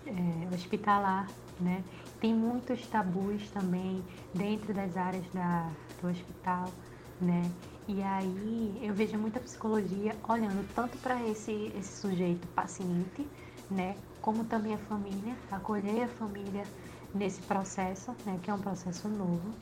é, 0.05 0.53
hospitalar, 0.53 1.27
né? 1.60 1.84
Tem 2.20 2.34
muitos 2.34 2.86
tabus 2.88 3.50
também 3.50 4.03
dentro 4.34 4.74
das 4.74 4.96
áreas 4.96 5.25
da, 5.34 5.70
do 6.01 6.08
hospital, 6.08 6.72
né? 7.20 7.51
E 7.88 8.01
aí 8.01 8.79
eu 8.82 8.94
vejo 8.94 9.17
muita 9.17 9.39
psicologia 9.39 10.15
olhando 10.27 10.67
tanto 10.74 10.98
para 10.98 11.24
esse, 11.27 11.72
esse 11.77 12.00
sujeito 12.00 12.48
paciente, 12.50 13.27
né? 13.70 13.96
Como 14.22 14.44
também 14.46 14.74
a 14.74 14.77
família, 14.79 15.36
acolher 15.51 16.03
a 16.03 16.08
família 16.08 16.63
nesse 17.13 17.41
processo, 17.41 18.15
né? 18.25 18.39
Que 18.41 18.50
é 18.50 18.53
um 18.53 18.60
processo 18.60 19.08
novo, 19.08 19.53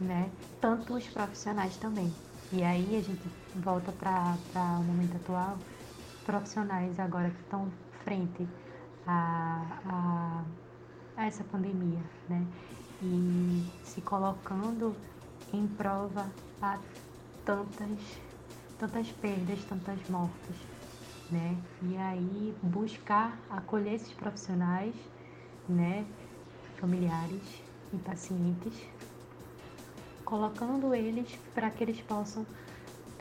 né? 0.00 0.30
Tanto 0.60 0.94
os 0.94 1.06
profissionais 1.08 1.76
também. 1.76 2.12
E 2.50 2.64
aí 2.64 2.96
a 2.96 3.02
gente 3.02 3.30
volta 3.54 3.92
para 3.92 4.78
o 4.80 4.82
momento 4.82 5.16
atual, 5.16 5.58
profissionais 6.24 6.98
agora 6.98 7.30
que 7.30 7.40
estão 7.42 7.70
frente 8.04 8.48
a, 9.06 9.80
a, 9.84 10.44
a, 11.14 11.26
essa 11.26 11.44
pandemia, 11.44 12.02
né? 12.26 12.46
E 13.02 13.62
se 13.82 14.00
colocando 14.00 14.96
em 15.52 15.68
prova 15.68 16.32
a 16.62 16.78
tantas, 17.44 18.18
tantas 18.78 19.12
perdas, 19.12 19.62
tantas 19.66 20.08
mortes, 20.08 20.56
né? 21.30 21.62
E 21.82 21.98
aí 21.98 22.56
buscar 22.62 23.38
acolher 23.50 23.94
esses 23.94 24.14
profissionais, 24.14 24.94
né? 25.68 26.06
Familiares 26.76 27.62
e 27.92 27.98
pacientes 27.98 28.88
colocando 30.28 30.94
eles 30.94 31.26
para 31.54 31.70
que 31.70 31.82
eles 31.82 32.02
possam 32.02 32.46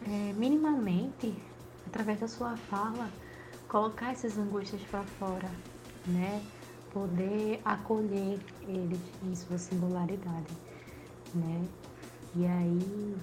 é, 0.06 0.34
minimamente, 0.34 1.34
através 1.86 2.20
da 2.20 2.28
sua 2.28 2.58
fala, 2.58 3.10
colocar 3.70 4.12
essas 4.12 4.38
angústias 4.38 4.82
para 4.92 5.04
fora, 5.04 5.50
né? 6.06 6.44
Poder 6.92 7.62
acolher 7.64 8.38
eles 8.68 9.00
em 9.24 9.34
sua 9.36 9.58
singularidade, 9.58 10.54
né? 11.34 11.66
E 12.36 12.46
aí, 12.46 13.16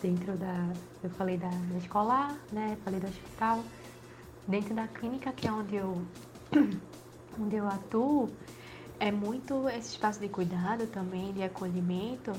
dentro 0.00 0.34
da, 0.38 0.72
eu 1.04 1.10
falei 1.10 1.36
da, 1.36 1.50
da 1.50 1.76
escolar, 1.76 2.34
né? 2.50 2.78
Falei 2.84 3.00
do 3.00 3.06
hospital, 3.06 3.62
dentro 4.48 4.74
da 4.74 4.88
clínica 4.88 5.30
que 5.30 5.46
é 5.46 5.52
onde 5.52 5.76
eu, 5.76 6.00
onde 7.38 7.56
eu 7.56 7.68
atuo, 7.68 8.30
é 9.06 9.10
muito 9.10 9.68
esse 9.68 9.90
espaço 9.90 10.20
de 10.20 10.28
cuidado 10.28 10.86
também, 10.86 11.32
de 11.34 11.42
acolhimento, 11.42 12.30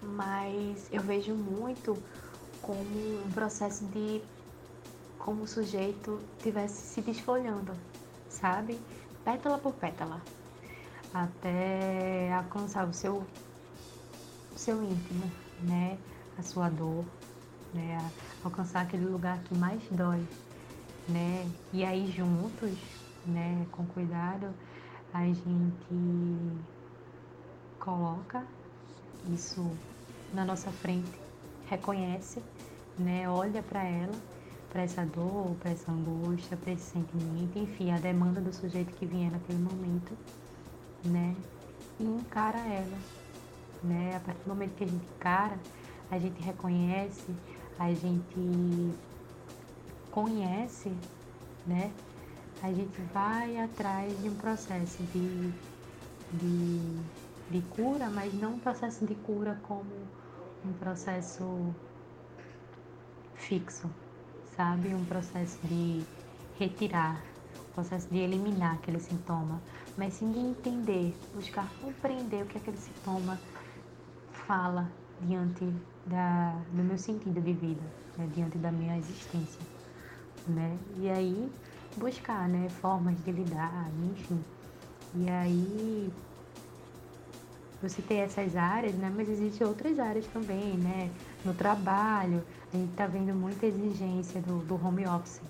mas 0.00 0.88
eu 0.92 1.02
vejo 1.02 1.34
muito 1.34 2.04
como 2.60 3.24
um 3.24 3.30
processo 3.32 3.86
de 3.88 4.22
como 5.18 5.44
o 5.44 5.48
sujeito 5.48 6.30
estivesse 6.36 6.82
se 6.86 7.02
desfolhando, 7.02 7.72
sabe? 8.28 8.86
Pétala 9.24 9.58
por 9.58 9.74
pétala, 9.78 10.26
até 11.12 12.32
alcançar 12.34 12.88
o 12.88 12.92
seu, 12.94 13.26
o 14.50 14.58
seu 14.58 14.82
íntimo, 14.82 15.32
né? 15.58 15.98
A 16.36 16.42
sua 16.42 16.68
dor, 16.70 17.06
né? 17.72 18.12
Alcançar 18.42 18.82
aquele 18.82 19.06
lugar 19.06 19.42
que 19.44 19.54
mais 19.54 19.88
dói, 19.90 20.28
né? 21.08 21.52
E 21.72 21.84
aí 21.84 22.06
juntos, 22.10 22.80
né? 23.24 23.66
Com 23.72 23.86
cuidado, 23.86 24.54
a 25.12 25.24
gente 25.24 26.62
coloca 27.78 28.44
isso 29.32 29.70
na 30.32 30.44
nossa 30.44 30.70
frente, 30.70 31.20
reconhece, 31.66 32.42
né, 32.98 33.28
olha 33.28 33.62
para 33.62 33.84
ela, 33.84 34.14
para 34.70 34.82
essa 34.82 35.04
dor, 35.04 35.54
para 35.60 35.70
essa 35.70 35.92
angústia, 35.92 36.56
para 36.56 36.72
esse 36.72 36.92
sentimento, 36.92 37.58
enfim, 37.58 37.92
a 37.92 37.98
demanda 37.98 38.40
do 38.40 38.52
sujeito 38.52 38.94
que 38.94 39.04
vier 39.04 39.30
naquele 39.30 39.58
momento, 39.58 40.16
né, 41.04 41.36
e 42.00 42.04
encara 42.04 42.58
ela, 42.58 42.98
né, 43.82 44.16
a 44.16 44.20
partir 44.20 44.42
do 44.44 44.48
momento 44.48 44.74
que 44.74 44.84
a 44.84 44.86
gente 44.86 45.04
encara, 45.16 45.58
a 46.10 46.18
gente 46.18 46.42
reconhece, 46.42 47.34
a 47.78 47.92
gente 47.92 48.94
conhece, 50.10 50.90
né, 51.66 51.90
a 52.62 52.72
gente 52.74 53.02
vai 53.02 53.56
atrás 53.58 54.20
de 54.20 54.30
um 54.30 54.36
processo 54.36 55.06
de, 55.06 55.60
de, 56.30 57.10
de 57.48 57.62
cura, 57.68 58.10
mas 58.10 58.34
não 58.34 58.54
um 58.56 58.60
processo 58.60 59.06
de 59.06 59.16
cura 59.16 59.60
como 59.62 60.14
um 60.64 60.74
processo 60.76 61.76
fixo, 63.34 63.94
sabe? 64.44 64.94
Um 64.94 65.04
processo 65.06 65.66
de 65.66 66.12
retirar 66.50 67.30
processo 67.72 68.08
de 68.10 68.18
eliminar 68.18 68.76
aquele 68.76 69.00
sintoma, 69.00 69.64
mas 69.96 70.14
sim 70.14 70.30
de 70.32 70.38
entender, 70.38 71.26
buscar 71.32 71.74
compreender 71.78 72.44
o 72.44 72.46
que 72.46 72.58
aquele 72.58 72.76
sintoma 72.76 73.42
fala 74.30 75.02
diante 75.18 75.64
da, 76.04 76.64
do 76.64 76.84
meu 76.84 76.98
sentido 76.98 77.40
de 77.42 77.54
vida, 77.54 77.94
né, 78.16 78.26
diante 78.28 78.58
da 78.58 78.72
minha 78.72 78.98
existência, 78.98 79.68
né? 80.46 80.84
E 80.88 81.08
aí 81.10 81.58
buscar, 81.96 82.48
né, 82.48 82.68
formas 82.68 83.16
de 83.24 83.32
lidar, 83.32 83.90
enfim. 84.12 84.42
E 85.14 85.28
aí 85.28 86.12
você 87.82 88.00
tem 88.00 88.20
essas 88.20 88.54
áreas, 88.56 88.94
né? 88.94 89.12
Mas 89.14 89.28
existem 89.28 89.66
outras 89.66 89.98
áreas 89.98 90.26
também, 90.28 90.76
né? 90.76 91.10
No 91.44 91.52
trabalho, 91.52 92.42
a 92.72 92.76
gente 92.76 92.90
está 92.90 93.06
vendo 93.06 93.34
muita 93.34 93.66
exigência 93.66 94.40
do, 94.40 94.58
do 94.60 94.74
home 94.74 95.06
office, 95.06 95.40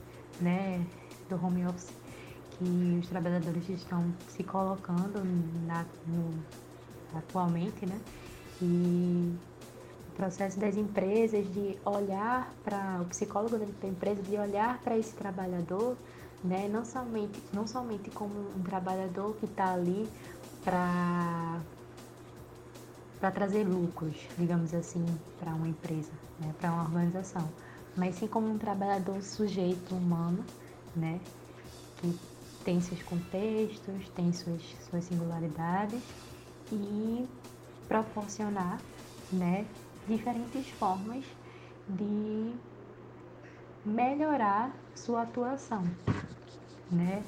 né? 0.40 0.84
Do 1.28 1.36
home 1.36 1.66
office 1.66 1.92
que 2.58 2.98
os 3.00 3.08
trabalhadores 3.08 3.68
estão 3.68 4.12
se 4.28 4.42
colocando 4.42 5.22
na, 5.66 5.84
no, 6.06 6.30
atualmente, 7.14 7.84
né? 7.84 8.00
E 8.60 9.34
o 10.08 10.16
processo 10.16 10.58
das 10.58 10.76
empresas 10.76 11.52
de 11.52 11.76
olhar 11.84 12.52
para 12.64 13.00
o 13.02 13.04
psicólogo 13.06 13.58
da 13.58 13.88
empresa 13.88 14.22
de 14.22 14.36
olhar 14.36 14.78
para 14.78 14.96
esse 14.96 15.14
trabalhador, 15.14 15.96
né? 16.42 16.68
Não 16.68 16.84
somente 16.84 17.42
não 17.52 17.66
somente 17.66 18.10
como 18.10 18.34
um 18.56 18.62
trabalhador 18.62 19.36
que 19.36 19.46
está 19.46 19.72
ali 19.72 20.08
para 20.64 21.60
para 23.22 23.30
trazer 23.30 23.62
lucros, 23.62 24.16
digamos 24.36 24.74
assim, 24.74 25.04
para 25.38 25.54
uma 25.54 25.68
empresa, 25.68 26.10
né, 26.40 26.52
para 26.58 26.72
uma 26.72 26.82
organização, 26.82 27.48
mas 27.96 28.16
sim 28.16 28.26
como 28.26 28.48
um 28.50 28.58
trabalhador 28.58 29.22
sujeito 29.22 29.94
humano, 29.94 30.44
né, 30.96 31.20
que 31.98 32.18
tem 32.64 32.80
seus 32.80 33.00
contextos, 33.04 34.08
tem 34.08 34.32
suas, 34.32 34.60
suas 34.90 35.04
singularidades 35.04 36.02
e 36.72 37.28
proporcionar, 37.86 38.80
né, 39.30 39.68
diferentes 40.04 40.68
formas 40.70 41.24
de 41.88 42.56
melhorar 43.84 44.72
sua 44.96 45.22
atuação, 45.22 45.84
né? 46.92 47.22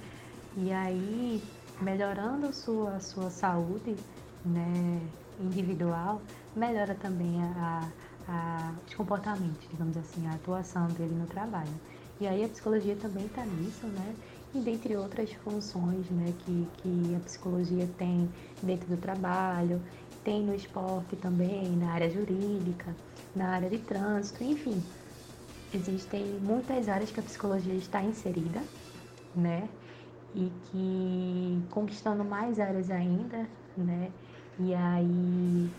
E 0.57 0.73
aí, 0.73 1.43
melhorando 1.81 2.53
sua, 2.53 3.01
sua 3.01 3.31
saúde, 3.31 3.97
né, 4.45 5.01
individual, 5.41 6.21
melhora 6.55 6.95
também 6.95 7.43
a, 7.43 7.89
a, 8.29 8.73
os 8.87 8.95
comportamentos, 8.95 9.67
digamos 9.69 9.97
assim, 9.97 10.27
a 10.27 10.35
atuação 10.35 10.87
dele 10.89 11.15
no 11.15 11.27
trabalho. 11.27 11.75
E 12.21 12.27
aí 12.27 12.45
a 12.45 12.49
psicologia 12.49 12.95
também 12.95 13.27
está 13.27 13.45
nisso, 13.45 13.87
né? 13.89 14.15
E 14.55 14.61
dentre 14.61 14.97
outras 14.97 15.33
funções 15.33 16.09
né, 16.11 16.33
que, 16.39 16.69
que 16.77 17.17
a 17.17 17.21
psicologia 17.21 17.89
tem 17.99 18.29
dentro 18.63 18.87
do 18.87 18.97
trabalho, 18.97 19.83
tem 20.23 20.45
no 20.45 20.55
esporte 20.55 21.17
também, 21.17 21.77
na 21.77 21.93
área 21.93 22.09
jurídica, 22.09 22.95
na 23.35 23.49
área 23.49 23.69
de 23.69 23.79
trânsito, 23.79 24.45
enfim. 24.45 24.81
Existem 25.75 26.25
muitas 26.41 26.89
áreas 26.89 27.11
que 27.11 27.19
a 27.19 27.23
psicologia 27.23 27.75
está 27.75 28.01
inserida, 28.01 28.63
né? 29.37 29.69
E 30.35 30.51
que 30.65 31.63
conquistando 31.71 32.25
mais 32.25 32.59
áreas 32.59 32.91
ainda, 32.91 33.49
né? 33.77 34.11
E 34.59 34.75
aí 34.75 35.71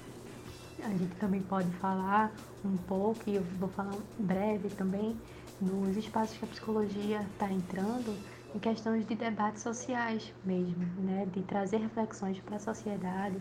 a 0.83 0.89
gente 0.89 1.15
também 1.15 1.41
pode 1.41 1.69
falar 1.73 2.31
um 2.63 2.77
pouco, 2.77 3.21
e 3.27 3.35
eu 3.35 3.43
vou 3.59 3.69
falar 3.69 3.95
breve 4.19 4.69
também, 4.69 5.15
nos 5.61 5.95
espaços 5.95 6.37
que 6.37 6.45
a 6.45 6.47
psicologia 6.47 7.21
está 7.33 7.49
entrando 7.49 8.15
em 8.53 8.59
questões 8.59 9.05
de 9.05 9.15
debates 9.15 9.61
sociais 9.61 10.33
mesmo, 10.43 10.85
né? 10.99 11.27
de 11.33 11.41
trazer 11.43 11.77
reflexões 11.77 12.39
para 12.39 12.57
a 12.57 12.59
sociedade 12.59 13.37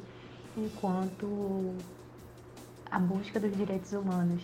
enquanto 0.56 1.74
a 2.90 2.98
busca 2.98 3.40
dos 3.40 3.56
direitos 3.56 3.92
humanos. 3.92 4.42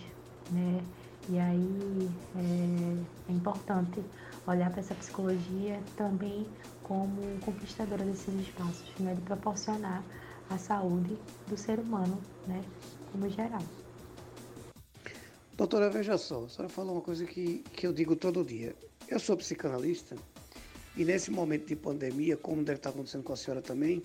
Né? 0.49 0.81
E 1.29 1.39
aí 1.39 2.09
é, 2.35 3.31
é 3.31 3.33
importante 3.33 4.03
olhar 4.47 4.69
para 4.69 4.79
essa 4.79 4.95
psicologia 4.95 5.79
também 5.95 6.47
como 6.83 7.21
conquistadora 7.45 8.03
desses 8.03 8.33
espaços, 8.33 8.93
né? 8.99 9.13
de 9.15 9.21
proporcionar 9.21 10.03
a 10.49 10.57
saúde 10.57 11.17
do 11.47 11.57
ser 11.57 11.79
humano, 11.79 12.21
né, 12.45 12.61
como 13.11 13.29
geral. 13.29 13.61
Doutora, 15.55 15.89
veja 15.89 16.17
só, 16.17 16.43
a 16.43 16.49
senhora 16.49 16.69
falou 16.69 16.95
uma 16.95 17.01
coisa 17.01 17.25
que, 17.25 17.59
que 17.73 17.87
eu 17.87 17.93
digo 17.93 18.15
todo 18.15 18.43
dia. 18.43 18.75
Eu 19.07 19.19
sou 19.19 19.37
psicanalista 19.37 20.15
e 20.97 21.05
nesse 21.05 21.31
momento 21.31 21.67
de 21.67 21.75
pandemia, 21.75 22.35
como 22.35 22.63
deve 22.63 22.79
estar 22.79 22.89
acontecendo 22.89 23.23
com 23.23 23.31
a 23.31 23.37
senhora 23.37 23.61
também, 23.61 24.03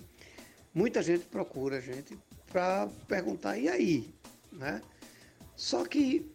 muita 0.73 1.01
gente 1.01 1.25
procura 1.25 1.77
a 1.77 1.81
gente 1.81 2.17
para 2.51 2.87
perguntar, 3.07 3.57
e 3.57 3.67
aí? 3.67 4.13
Né? 4.51 4.81
Só 5.55 5.83
que 5.85 6.31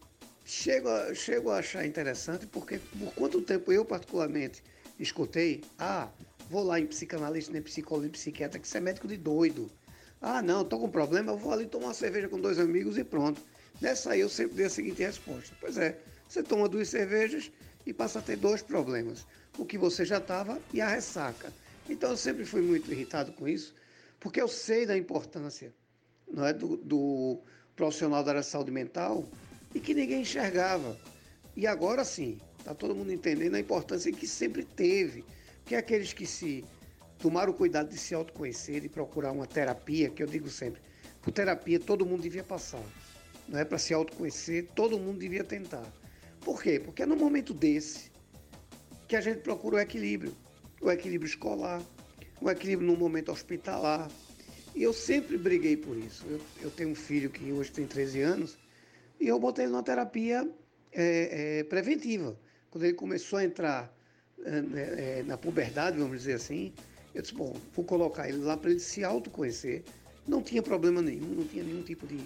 chego 0.53 0.88
a, 0.91 1.15
chego 1.15 1.51
a 1.51 1.59
achar 1.59 1.87
interessante 1.87 2.47
porque 2.47 2.79
por 2.99 3.15
quanto 3.15 3.41
tempo 3.41 3.73
eu 3.73 3.85
particularmente 3.85 4.62
escutei, 4.99 5.62
ah, 5.79 6.11
vou 6.51 6.62
lá 6.62 6.79
em 6.79 6.87
psicanalista, 6.87 7.51
nem 7.53 7.62
psicólogo, 7.62 8.03
nem 8.03 8.11
psiquiatra, 8.11 8.59
que 8.61 8.69
você 8.69 8.77
é 8.77 8.81
médico 8.81 9.09
de 9.09 9.17
doido. 9.17 9.71
Ah, 10.21 10.43
não, 10.43 10.61
estou 10.61 10.79
com 10.79 10.91
problema, 10.91 11.33
eu 11.33 11.38
vou 11.38 11.53
ali 11.53 11.67
tomar 11.67 11.87
uma 11.87 11.95
cerveja 11.95 12.29
com 12.29 12.38
dois 12.38 12.59
amigos 12.59 12.99
e 12.99 13.03
pronto. 13.03 13.41
Nessa 13.81 14.12
aí 14.12 14.21
eu 14.21 14.29
sempre 14.29 14.55
dei 14.57 14.67
a 14.67 14.71
seguinte 14.71 15.03
resposta. 15.03 15.57
Pois 15.59 15.79
é, 15.79 15.99
você 16.29 16.43
toma 16.43 16.69
duas 16.69 16.88
cervejas 16.88 17.51
e 17.87 17.93
passa 17.93 18.19
a 18.19 18.23
ter 18.23 18.37
dois 18.37 18.61
problemas. 18.61 19.27
O 19.59 19.65
que 19.65 19.79
você 19.79 20.05
já 20.05 20.19
estava 20.19 20.61
e 20.73 20.81
a 20.81 20.88
ressaca. 20.88 21.53
Então 21.88 22.11
eu 22.11 22.17
sempre 22.17 22.45
fui 22.45 22.61
muito 22.61 22.93
irritado 22.93 23.33
com 23.33 23.49
isso, 23.49 23.75
porque 24.21 24.41
eu 24.41 24.47
sei 24.47 24.85
da 24.85 24.97
importância 24.97 25.73
não 26.31 26.47
é, 26.47 26.53
do, 26.53 26.77
do 26.77 27.41
profissional 27.75 28.23
da 28.23 28.33
área 28.33 28.43
de 28.43 28.47
saúde 28.47 28.71
mental 28.71 29.27
e 29.75 29.81
que 29.81 29.95
ninguém 29.95 30.23
enxergava. 30.23 30.99
E 31.57 31.67
agora 31.67 32.05
sim, 32.05 32.39
está 32.59 32.75
todo 32.75 32.95
mundo 32.95 33.13
entendendo 33.13 33.55
a 33.55 33.61
importância 33.61 34.13
que 34.13 34.27
sempre 34.27 34.65
teve. 34.65 35.25
Que 35.65 35.75
aqueles 35.75 36.13
que 36.13 36.27
se 36.27 36.65
tomar 37.19 37.49
o 37.49 37.55
cuidado 37.55 37.89
de 37.89 37.99
se 37.99 38.15
autoconhecer 38.15 38.85
e 38.85 38.89
procurar 38.89 39.33
uma 39.33 39.47
terapia, 39.47 40.11
que 40.11 40.23
eu 40.23 40.27
digo 40.27 40.49
sempre, 40.49 40.81
por 41.21 41.31
terapia 41.31 41.79
todo 41.79 42.05
mundo 42.05 42.23
devia 42.23 42.43
passar. 42.43 42.83
Não 43.49 43.59
é 43.59 43.65
para 43.65 43.79
se 43.79 43.95
autoconhecer, 43.95 44.69
todo 44.75 44.99
mundo 44.99 45.19
devia 45.19 45.45
tentar. 45.45 45.87
Por 46.41 46.63
quê? 46.63 46.81
Porque 46.81 47.03
é 47.03 47.07
no 47.07 47.17
momento 47.17 47.55
desse 47.55 48.11
que 49.07 49.15
a 49.15 49.21
gente 49.21 49.41
procura 49.41 49.77
o 49.77 49.79
equilíbrio. 49.79 50.35
O 50.81 50.91
equilíbrio 50.91 51.29
escolar, 51.29 51.81
o 52.41 52.51
equilíbrio 52.51 52.91
no 52.91 52.97
momento 52.97 53.31
hospitalar. 53.31 54.11
E 54.75 54.83
eu 54.83 54.93
sempre 54.93 55.37
briguei 55.37 55.77
por 55.77 55.97
isso. 55.97 56.25
Eu, 56.27 56.41
eu 56.63 56.71
tenho 56.71 56.91
um 56.91 56.95
filho 56.95 57.31
que 57.31 57.53
hoje 57.53 57.71
tem 57.71 57.87
13 57.87 58.21
anos 58.21 58.59
e 59.23 59.29
eu 59.29 59.39
botei 59.39 59.65
ele 59.65 59.73
numa 59.73 59.85
terapia 59.85 60.51
é, 60.91 61.61
é, 61.61 61.65
preventiva. 61.65 62.37
Quando 62.71 62.83
ele 62.85 62.95
começou 62.95 63.39
a 63.39 63.45
entrar 63.45 63.97
é, 64.45 65.21
é 65.21 65.23
na 65.23 65.39
puberdade, 65.39 65.97
vamos 65.97 66.19
dizer 66.19 66.35
assim, 66.35 66.73
eu 67.15 67.23
disse, 67.23 67.33
bom, 67.33 67.57
vou 67.73 67.85
colocar 67.85 68.29
ele 68.29 68.39
lá 68.39 68.57
para 68.57 68.73
ele 68.73 68.81
se 68.81 69.05
autoconhecer. 69.05 69.85
Não 70.27 70.43
tinha 70.43 70.61
problema 70.61 71.01
nenhum, 71.01 71.29
não 71.29 71.47
tinha 71.47 71.63
nenhum 71.63 71.83
tipo 71.83 72.05
de, 72.05 72.19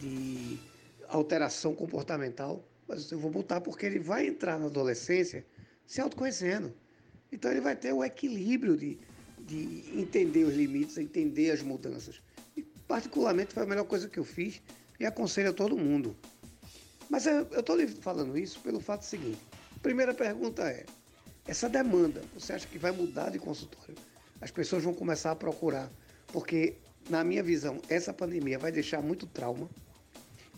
de 0.00 0.58
alteração 1.06 1.76
comportamental, 1.76 2.68
mas 2.88 3.12
eu 3.12 3.20
vou 3.20 3.30
botar 3.30 3.60
porque 3.60 3.86
ele 3.86 4.00
vai 4.00 4.26
entrar 4.26 4.58
na 4.58 4.66
adolescência 4.66 5.46
se 5.86 6.00
autoconhecendo. 6.00 6.74
Então 7.30 7.52
ele 7.52 7.60
vai 7.60 7.76
ter 7.76 7.92
o 7.92 8.02
equilíbrio 8.02 8.76
de, 8.76 8.98
de 9.38 9.84
entender 9.94 10.42
os 10.42 10.54
limites, 10.54 10.98
entender 10.98 11.52
as 11.52 11.62
mudanças. 11.62 12.20
E 12.56 12.62
particularmente 12.62 13.54
foi 13.54 13.62
a 13.62 13.66
melhor 13.66 13.84
coisa 13.84 14.08
que 14.08 14.18
eu 14.18 14.24
fiz 14.24 14.60
e 14.98 15.06
aconselho 15.06 15.50
a 15.50 15.52
todo 15.52 15.76
mundo. 15.76 16.16
Mas 17.08 17.26
eu 17.26 17.42
estou 17.42 17.76
falando 18.00 18.38
isso 18.38 18.60
pelo 18.60 18.80
fato 18.80 19.04
seguinte. 19.04 19.40
Primeira 19.82 20.14
pergunta 20.14 20.62
é, 20.62 20.86
essa 21.46 21.68
demanda, 21.68 22.22
você 22.34 22.52
acha 22.52 22.66
que 22.66 22.78
vai 22.78 22.92
mudar 22.92 23.30
de 23.30 23.38
consultório? 23.38 23.96
as 24.42 24.50
pessoas 24.50 24.82
vão 24.82 24.92
começar 24.92 25.30
a 25.30 25.36
procurar, 25.36 25.88
porque, 26.26 26.74
na 27.08 27.22
minha 27.22 27.44
visão, 27.44 27.80
essa 27.88 28.12
pandemia 28.12 28.58
vai 28.58 28.72
deixar 28.72 29.00
muito 29.00 29.24
trauma. 29.24 29.70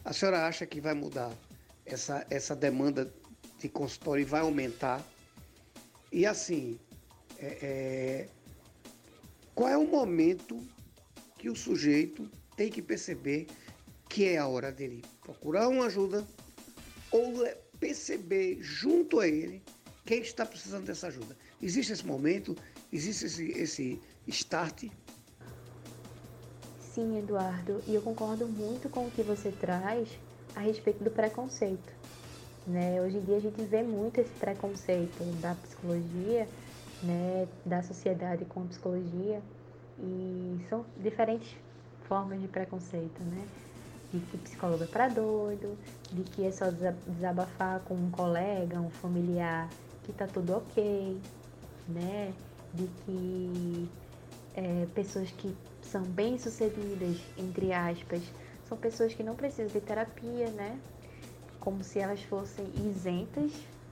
A 0.03 0.11
senhora 0.11 0.47
acha 0.47 0.64
que 0.64 0.81
vai 0.81 0.94
mudar 0.94 1.31
essa, 1.85 2.27
essa 2.31 2.57
demanda 2.57 3.12
de 3.59 3.68
consultório 3.68 4.23
e 4.23 4.25
vai 4.25 4.40
aumentar? 4.40 5.07
E 6.11 6.25
assim, 6.25 6.81
é, 7.38 7.59
é, 7.61 8.29
qual 9.55 9.68
é 9.68 9.77
o 9.77 9.87
momento 9.87 10.59
que 11.38 11.51
o 11.51 11.55
sujeito 11.55 12.27
tem 12.57 12.70
que 12.70 12.81
perceber 12.81 13.49
que 14.14 14.29
é 14.29 14.38
a 14.38 14.46
hora 14.46 14.70
dele 14.70 15.03
procurar 15.20 15.66
uma 15.66 15.87
ajuda 15.87 16.24
ou 17.11 17.44
perceber 17.81 18.59
junto 18.61 19.18
a 19.18 19.27
ele 19.27 19.61
quem 20.07 20.20
está 20.20 20.46
precisando 20.46 20.87
dessa 20.87 21.09
ajuda? 21.09 21.37
Existe 21.61 21.92
esse 21.92 22.07
momento? 22.07 22.55
Existe 22.92 23.24
esse, 23.24 23.50
esse 23.50 24.00
start? 24.29 24.85
Sim, 26.79 27.18
Eduardo, 27.18 27.83
e 27.88 27.94
eu 27.96 28.03
concordo 28.03 28.46
muito 28.46 28.88
com 28.88 29.09
o 29.09 29.11
que 29.11 29.24
você 29.24 29.50
traz 29.50 30.09
a 30.55 30.61
respeito 30.61 31.03
do 31.03 31.11
preconceito. 31.11 31.92
Né? 32.68 33.03
Hoje 33.03 33.16
em 33.16 33.24
dia 33.24 33.38
a 33.38 33.40
gente 33.40 33.64
vê 33.64 33.83
muito 33.83 34.20
esse 34.20 34.33
preconceito 34.35 35.24
da 35.40 35.57
psicologia 35.57 36.48
né, 37.03 37.48
da 37.66 37.83
sociedade 37.83 38.44
com 38.44 38.62
a 38.62 38.66
psicologia 38.66 39.42
e 39.98 40.64
são 40.68 40.87
diferentes 40.98 41.57
formas 42.07 42.40
de 42.40 42.46
preconceito, 42.46 43.20
né? 43.24 43.44
De 44.14 44.20
que 44.20 44.38
psicólogo 44.38 44.85
é 44.85 44.87
para 44.87 45.09
doido, 45.09 45.77
de 46.12 46.22
que 46.22 46.46
é 46.46 46.53
só 46.53 46.66
desabafar 47.09 47.81
com 47.81 47.94
um 47.94 48.12
colega, 48.12 48.81
um 48.81 48.88
familiar, 48.88 49.68
que 50.05 50.12
tá 50.12 50.24
tudo 50.29 50.59
ok, 50.59 51.20
né? 51.88 52.33
De 52.72 52.87
que 53.05 53.90
é, 54.55 54.87
pessoas 54.94 55.33
que 55.33 55.53
são 55.83 56.03
bem-sucedidas, 56.03 57.18
entre 57.37 57.72
aspas, 57.72 58.22
são 58.68 58.79
pessoas 58.79 59.12
que 59.12 59.24
não 59.24 59.35
precisam 59.35 59.66
de 59.66 59.81
terapia, 59.81 60.48
né? 60.50 60.79
Como 61.59 61.83
se 61.83 61.98
elas 61.98 62.22
fossem 62.22 62.66
isentas, 62.88 63.50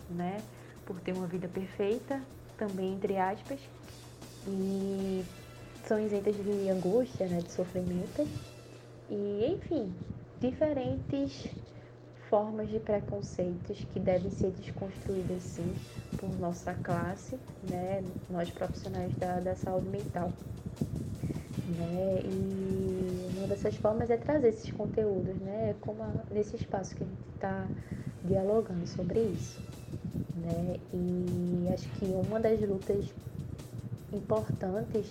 né? 0.08 0.40
Por 0.87 1.00
ter 1.00 1.14
uma 1.14 1.26
vida 1.26 1.48
perfeita, 1.48 2.22
também 2.56 2.94
entre 2.94 3.18
aspas. 3.18 3.58
E 4.46 5.24
são 5.85 5.98
isentas 5.98 6.37
de 6.37 6.70
angústia, 6.70 7.26
né? 7.26 7.40
De 7.40 7.50
sofrimento. 7.50 8.24
E, 9.11 9.46
enfim, 9.54 9.92
diferentes 10.42 11.48
formas 12.28 12.68
de 12.68 12.81
preconceitos 12.81 13.87
que 13.92 14.00
devem 14.00 14.31
ser 14.31 14.50
desconstruídas 14.50 15.42
sim 15.42 15.72
por 16.18 16.28
nossa 16.40 16.74
classe, 16.74 17.38
né, 17.70 18.02
nós 18.28 18.50
profissionais 18.50 19.14
da, 19.16 19.38
da 19.38 19.55
saúde 19.55 19.88
mental. 19.88 20.33
Né? 21.78 22.22
E 22.24 23.37
uma 23.38 23.46
dessas 23.46 23.76
formas 23.76 24.11
é 24.11 24.16
trazer 24.16 24.48
esses 24.48 24.70
conteúdos, 24.72 25.37
né? 25.37 25.74
Como 25.81 26.02
a, 26.02 26.11
nesse 26.31 26.57
espaço 26.57 26.94
que 26.96 27.05
a 27.05 27.07
gente 27.07 27.20
está 27.35 27.66
dialogando 28.24 28.87
sobre 28.87 29.20
isso. 29.20 29.61
Né? 30.37 30.76
E 30.92 31.68
acho 31.72 31.88
que 31.98 32.05
uma 32.05 32.40
das 32.40 32.61
lutas 32.61 33.07
importantes, 34.12 35.07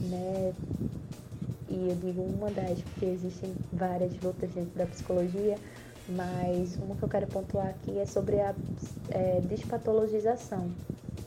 né? 0.00 0.54
E 1.68 1.88
eu 1.88 1.96
digo 1.96 2.22
uma 2.22 2.50
das, 2.50 2.80
porque 2.80 3.06
existem 3.06 3.52
várias 3.72 4.12
lutas 4.22 4.50
dentro 4.50 4.78
da 4.78 4.86
psicologia, 4.86 5.56
mas 6.08 6.76
uma 6.76 6.94
que 6.94 7.02
eu 7.02 7.08
quero 7.08 7.26
pontuar 7.26 7.68
aqui 7.68 7.98
é 7.98 8.06
sobre 8.06 8.40
a 8.40 8.54
é, 9.10 9.40
despatologização, 9.48 10.70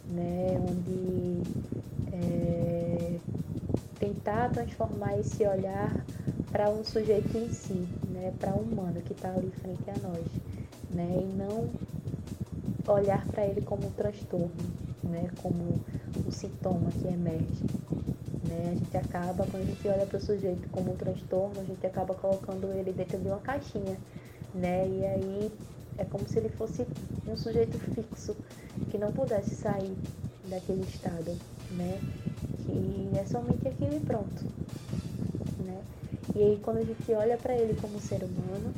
né? 0.09 0.57
Onde 0.57 1.41
é, 2.13 3.17
tentar 3.99 4.49
transformar 4.49 5.17
esse 5.19 5.45
olhar 5.45 5.93
para 6.51 6.69
um 6.69 6.83
sujeito 6.85 7.37
em 7.37 7.51
si, 7.51 7.85
né? 8.09 8.33
Para 8.39 8.53
um 8.53 8.61
humano 8.61 9.01
que 9.01 9.11
está 9.11 9.29
ali 9.29 9.51
frente 9.61 9.89
a 9.89 10.07
nós, 10.07 10.25
né? 10.91 11.21
E 11.21 11.37
não 11.37 11.69
olhar 12.87 13.25
para 13.27 13.45
ele 13.45 13.61
como 13.61 13.87
um 13.87 13.91
transtorno, 13.91 14.49
né? 15.03 15.29
Como 15.41 15.79
um 16.25 16.31
sintoma 16.31 16.89
que 16.91 17.07
emerge. 17.07 17.65
Né? 18.49 18.71
A 18.71 18.75
gente 18.75 18.97
acaba, 18.97 19.45
quando 19.45 19.63
a 19.63 19.65
gente 19.65 19.87
olha 19.87 20.05
para 20.05 20.17
o 20.17 20.21
sujeito 20.21 20.67
como 20.71 20.91
um 20.91 20.95
transtorno, 20.95 21.61
a 21.61 21.63
gente 21.63 21.85
acaba 21.85 22.13
colocando 22.15 22.67
ele 22.73 22.91
dentro 22.91 23.17
de 23.19 23.27
uma 23.27 23.39
caixinha 23.39 23.95
né? 24.53 24.87
E 24.87 25.05
aí 25.05 25.51
é 25.97 26.05
como 26.05 26.27
se 26.27 26.39
ele 26.39 26.49
fosse 26.49 26.85
um 27.27 27.35
sujeito 27.35 27.77
fixo 27.93 28.35
que 28.89 28.97
não 28.97 29.11
pudesse 29.11 29.55
sair 29.55 29.95
daquele 30.49 30.83
estado, 30.83 31.35
né? 31.71 31.99
Que 32.65 33.17
é 33.17 33.25
somente 33.25 33.67
aquilo 33.67 33.95
e 33.95 33.99
pronto, 33.99 34.43
né? 35.63 35.81
E 36.35 36.43
aí 36.43 36.59
quando 36.63 36.77
a 36.77 36.83
gente 36.83 37.11
olha 37.11 37.37
para 37.37 37.55
ele 37.55 37.79
como 37.79 37.99
ser 37.99 38.23
humano, 38.23 38.73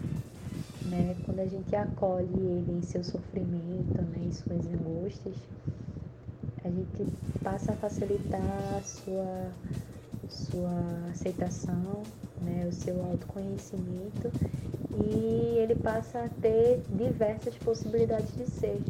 né? 0.85 1.15
Quando 1.25 1.39
a 1.39 1.45
gente 1.45 1.75
acolhe 1.75 2.27
ele 2.27 2.79
em 2.79 2.81
seu 2.81 3.03
sofrimento, 3.03 4.01
né? 4.01 4.25
Em 4.25 4.31
suas 4.31 4.65
angústias, 4.67 5.35
gente 6.71 7.13
passa 7.43 7.73
a 7.73 7.75
facilitar 7.75 8.41
a 8.77 8.81
sua 8.81 9.51
sua 10.29 11.09
aceitação, 11.11 12.03
né, 12.41 12.65
o 12.67 12.71
seu 12.71 13.03
autoconhecimento 13.03 14.31
e 15.05 15.57
ele 15.57 15.75
passa 15.75 16.19
a 16.19 16.29
ter 16.41 16.81
diversas 16.89 17.55
possibilidades 17.55 18.33
de 18.35 18.49
ser. 18.49 18.81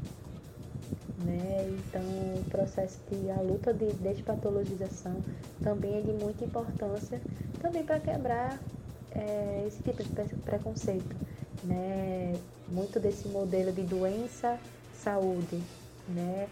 Né? 1.26 1.70
Então, 1.70 2.02
o 2.02 2.46
processo 2.50 3.00
de 3.10 3.30
a 3.32 3.42
luta 3.42 3.74
de 3.74 3.92
despatologização 3.94 5.16
também 5.64 5.98
é 5.98 6.02
de 6.02 6.12
muita 6.12 6.46
importância, 6.46 7.22
também 7.62 7.84
para 7.84 8.00
quebrar 8.00 8.60
é, 9.12 9.66
esse 9.68 9.82
tipo 9.84 10.04
de 10.04 10.36
preconceito. 10.44 11.16
Né? 11.64 12.34
Muito 12.68 13.00
desse 13.00 13.28
modelo 13.28 13.72
de 13.72 13.84
doença, 13.84 14.58
saúde, 14.94 15.62
né? 16.08 16.48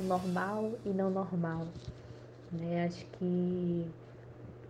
Normal 0.00 0.72
e 0.84 0.90
não 0.90 1.10
normal. 1.10 1.66
Né? 2.50 2.84
Acho 2.86 3.04
que 3.18 3.86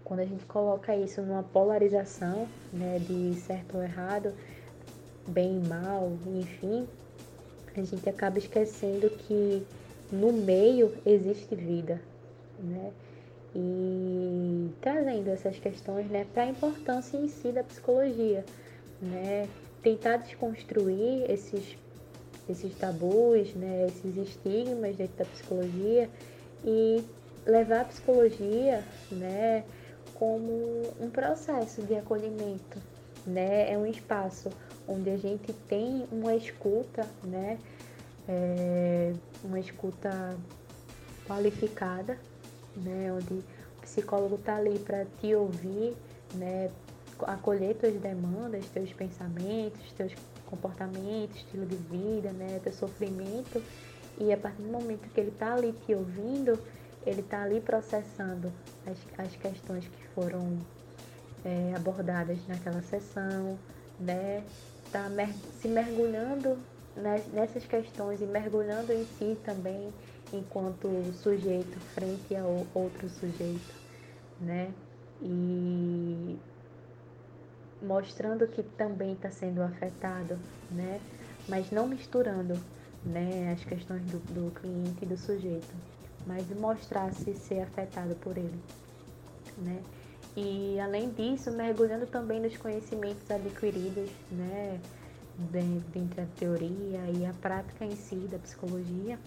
quando 0.05 0.21
a 0.21 0.25
gente 0.25 0.45
coloca 0.45 0.95
isso 0.95 1.23
numa 1.23 1.43
polarização, 1.43 2.47
né, 2.73 2.99
de 2.99 3.35
certo 3.41 3.77
ou 3.77 3.83
errado, 3.83 4.33
bem 5.27 5.57
e 5.57 5.69
mal, 5.69 6.13
enfim, 6.27 6.87
a 7.77 7.83
gente 7.83 8.09
acaba 8.09 8.39
esquecendo 8.39 9.09
que 9.09 9.67
no 10.11 10.33
meio 10.33 10.93
existe 11.07 11.55
vida, 11.55 12.01
né? 12.59 12.93
E 13.55 14.71
trazendo 14.81 15.29
essas 15.29 15.59
questões, 15.59 16.07
né, 16.11 16.27
para 16.33 16.43
a 16.43 16.49
importância 16.49 17.17
em 17.17 17.29
si 17.29 17.53
da 17.53 17.63
psicologia, 17.63 18.45
né? 19.01 19.49
Tentar 19.83 20.19
desconstruir 20.19 21.31
esses 21.31 21.77
esses 22.49 22.75
tabus, 22.77 23.55
né, 23.55 23.87
esses 23.87 24.17
estigmas 24.17 24.97
dentro 24.97 25.17
da 25.17 25.25
psicologia 25.25 26.09
e 26.65 27.05
levar 27.47 27.83
a 27.83 27.85
psicologia, 27.85 28.85
né, 29.11 29.65
como 30.15 30.83
um 31.01 31.11
processo 31.11 31.83
de 31.83 31.97
acolhimento, 31.97 32.79
né? 33.27 33.73
É 33.73 33.77
um 33.77 33.87
espaço 33.87 34.51
onde 34.87 35.11
a 35.11 35.17
gente 35.17 35.53
tem 35.69 36.07
uma 36.13 36.35
escuta, 36.37 37.05
né? 37.25 37.59
É 38.29 39.13
uma 39.43 39.59
escuta 39.59 40.37
qualificada, 41.27 42.17
né? 42.77 43.13
Onde 43.13 43.35
o 43.35 43.81
psicólogo 43.81 44.37
está 44.37 44.57
ali 44.57 44.79
para 44.79 45.05
te 45.21 45.35
ouvir, 45.35 45.97
né? 46.35 46.71
Acolher 47.23 47.75
tuas 47.75 47.95
demandas, 47.95 48.65
teus 48.67 48.93
pensamentos, 48.93 49.93
teus 49.97 50.13
comportamentos, 50.53 51.39
estilo 51.39 51.65
de 51.65 51.77
vida, 51.77 52.31
né? 52.33 52.61
Teu 52.63 52.73
sofrimento. 52.75 53.63
E 54.19 54.31
a 54.31 54.37
partir 54.37 54.61
do 54.61 54.69
momento 54.69 55.09
que 55.09 55.19
ele 55.19 55.31
está 55.31 55.55
ali 55.55 55.73
te 55.87 55.95
ouvindo, 55.95 56.59
ele 57.07 57.21
está 57.21 57.43
ali 57.43 57.61
processando 57.61 58.53
as, 58.87 58.99
as 59.27 59.35
questões 59.37 59.87
que 59.87 60.07
foram 60.15 60.59
é, 61.43 61.73
abordadas 61.75 62.39
naquela 62.47 62.83
sessão, 62.83 63.59
né? 63.99 64.45
Está 64.85 65.09
mer 65.09 65.33
se 65.61 65.69
mergulhando 65.69 66.59
nessas 67.33 67.65
questões 67.65 68.21
e 68.21 68.27
mergulhando 68.27 68.93
em 68.93 69.07
si 69.19 69.39
também 69.43 69.91
enquanto 70.31 70.89
sujeito 71.15 71.81
frente 71.95 72.37
a 72.37 72.45
outro 72.75 73.09
sujeito, 73.09 73.75
né? 74.39 74.71
E 75.23 76.39
mostrando 77.83 78.47
que 78.47 78.63
também 78.63 79.13
está 79.13 79.31
sendo 79.31 79.63
afetado, 79.63 80.39
né? 80.71 81.01
Mas 81.49 81.71
não 81.71 81.89
misturando, 81.89 82.59
né, 83.05 83.53
as 83.53 83.65
questões 83.65 84.03
do, 84.05 84.19
do 84.33 84.53
cliente 84.53 85.05
e 85.05 85.07
do 85.07 85.17
sujeito 85.17 85.75
mas 86.27 86.49
mostrar-se 86.57 87.35
ser 87.35 87.61
afetado 87.61 88.15
por 88.17 88.37
ele, 88.37 88.61
né? 89.59 89.83
E 90.37 90.79
além 90.81 91.11
disso, 91.11 91.51
mergulhando 91.51 92.07
também 92.07 92.41
nos 92.41 92.57
conhecimentos 92.57 93.31
adquiridos, 93.31 94.09
né, 94.31 94.81
dentre 95.93 96.23
a 96.23 96.27
teoria 96.39 97.01
e 97.15 97.27
a 97.27 97.35
prática 97.35 97.85
em 97.85 97.95
si 97.95 98.17
da 98.31 98.39
psicologia, 98.39 99.19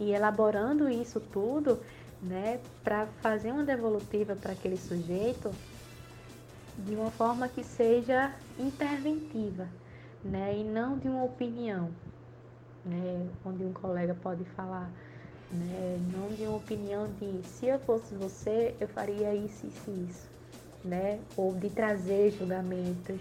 e 0.00 0.12
elaborando 0.12 0.88
isso 0.88 1.20
tudo, 1.20 1.78
né, 2.20 2.58
para 2.82 3.06
fazer 3.22 3.52
uma 3.52 3.64
devolutiva 3.64 4.34
para 4.34 4.52
aquele 4.52 4.76
sujeito 4.76 5.50
de 6.78 6.94
uma 6.94 7.10
forma 7.10 7.48
que 7.48 7.64
seja 7.64 8.32
interventiva, 8.58 9.68
né, 10.24 10.58
e 10.58 10.64
não 10.64 10.98
de 10.98 11.08
uma 11.08 11.24
opinião, 11.24 11.90
né, 12.84 13.26
onde 13.44 13.64
um 13.64 13.72
colega 13.72 14.14
pode 14.14 14.44
falar 14.44 14.90
né? 15.50 15.98
Não 16.12 16.28
de 16.28 16.42
uma 16.42 16.56
opinião 16.56 17.08
de 17.20 17.46
se 17.46 17.66
eu 17.66 17.78
fosse 17.80 18.14
você, 18.14 18.74
eu 18.80 18.88
faria 18.88 19.34
isso, 19.34 19.66
isso 19.66 19.90
isso, 20.08 20.28
né? 20.84 21.20
Ou 21.36 21.54
de 21.54 21.70
trazer 21.70 22.30
julgamentos, 22.32 23.20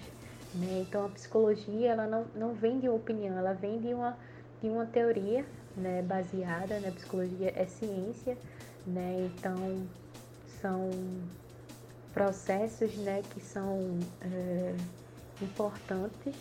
né? 0.54 0.86
Então 0.88 1.06
a 1.06 1.10
psicologia 1.10 1.92
ela 1.92 2.08
não, 2.08 2.26
não 2.36 2.54
vem 2.54 2.80
de 2.80 2.88
uma 2.88 2.96
opinião, 2.96 3.38
ela 3.38 3.54
vem 3.54 3.80
de 3.80 3.94
uma, 3.94 4.18
de 4.62 4.70
uma 4.70 4.86
teoria, 4.86 5.46
né? 5.78 6.02
Baseada, 6.02 6.80
né? 6.80 6.92
Psicologia 6.92 7.54
é 7.56 7.66
ciência, 7.66 8.38
né? 8.86 9.30
Então 9.34 9.86
são 10.62 10.90
processos, 12.16 12.96
né? 12.96 13.22
Que 13.30 13.42
são 13.42 14.00
é, 14.22 14.74
importantes, 15.42 16.34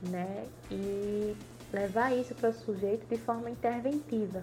né? 0.00 0.46
E 0.70 1.36
levar 1.72 2.16
isso 2.16 2.34
para 2.36 2.50
o 2.50 2.54
sujeito 2.54 3.06
de 3.06 3.18
forma 3.18 3.50
interventiva, 3.50 4.42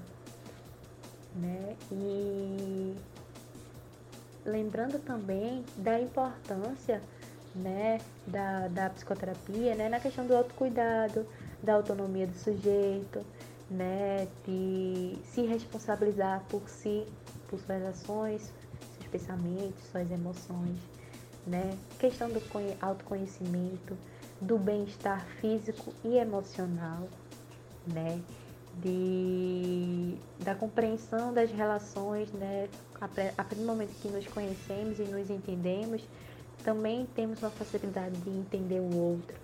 né? 1.36 1.76
E 1.92 2.96
lembrando 4.46 5.00
também 5.04 5.64
da 5.78 6.00
importância 6.00 7.02
né, 7.56 8.00
da, 8.26 8.68
da 8.68 8.90
psicoterapia 8.90 9.76
né, 9.76 9.90
na 9.90 10.00
questão 10.00 10.26
do 10.26 10.36
autocuidado, 10.36 11.26
da 11.62 11.74
autonomia 11.74 12.28
do 12.28 12.38
sujeito, 12.38 13.26
né, 13.70 14.28
de 14.46 15.18
se 15.26 15.42
responsabilizar 15.42 16.44
por 16.50 16.62
si, 16.70 17.06
por 17.50 17.60
suas 17.60 17.84
ações, 17.84 18.54
pensamentos, 19.08 19.84
suas 19.92 20.10
emoções, 20.12 20.78
né, 21.46 21.78
questão 22.00 22.30
do 22.30 22.42
autoconhecimento, 22.82 23.98
do 24.42 24.58
bem-estar 24.58 25.26
físico 25.40 25.94
e 26.04 26.18
emocional, 26.18 27.08
né, 27.88 28.22
de, 28.82 30.16
da 30.44 30.54
compreensão 30.54 31.34
das 31.34 31.52
relações, 31.52 32.32
né, 32.34 32.70
a 33.00 33.08
partir 33.08 33.56
do 33.56 33.66
momento 33.66 33.92
que 34.02 34.08
nos 34.08 34.28
conhecemos 34.28 35.00
e 35.00 35.04
nos 35.04 35.30
entendemos, 35.30 36.08
também 36.64 37.06
temos 37.16 37.42
uma 37.42 37.52
facilidade 37.52 38.16
de 38.18 38.30
entender 38.30 38.80
o 38.80 38.96
outro, 38.96 39.38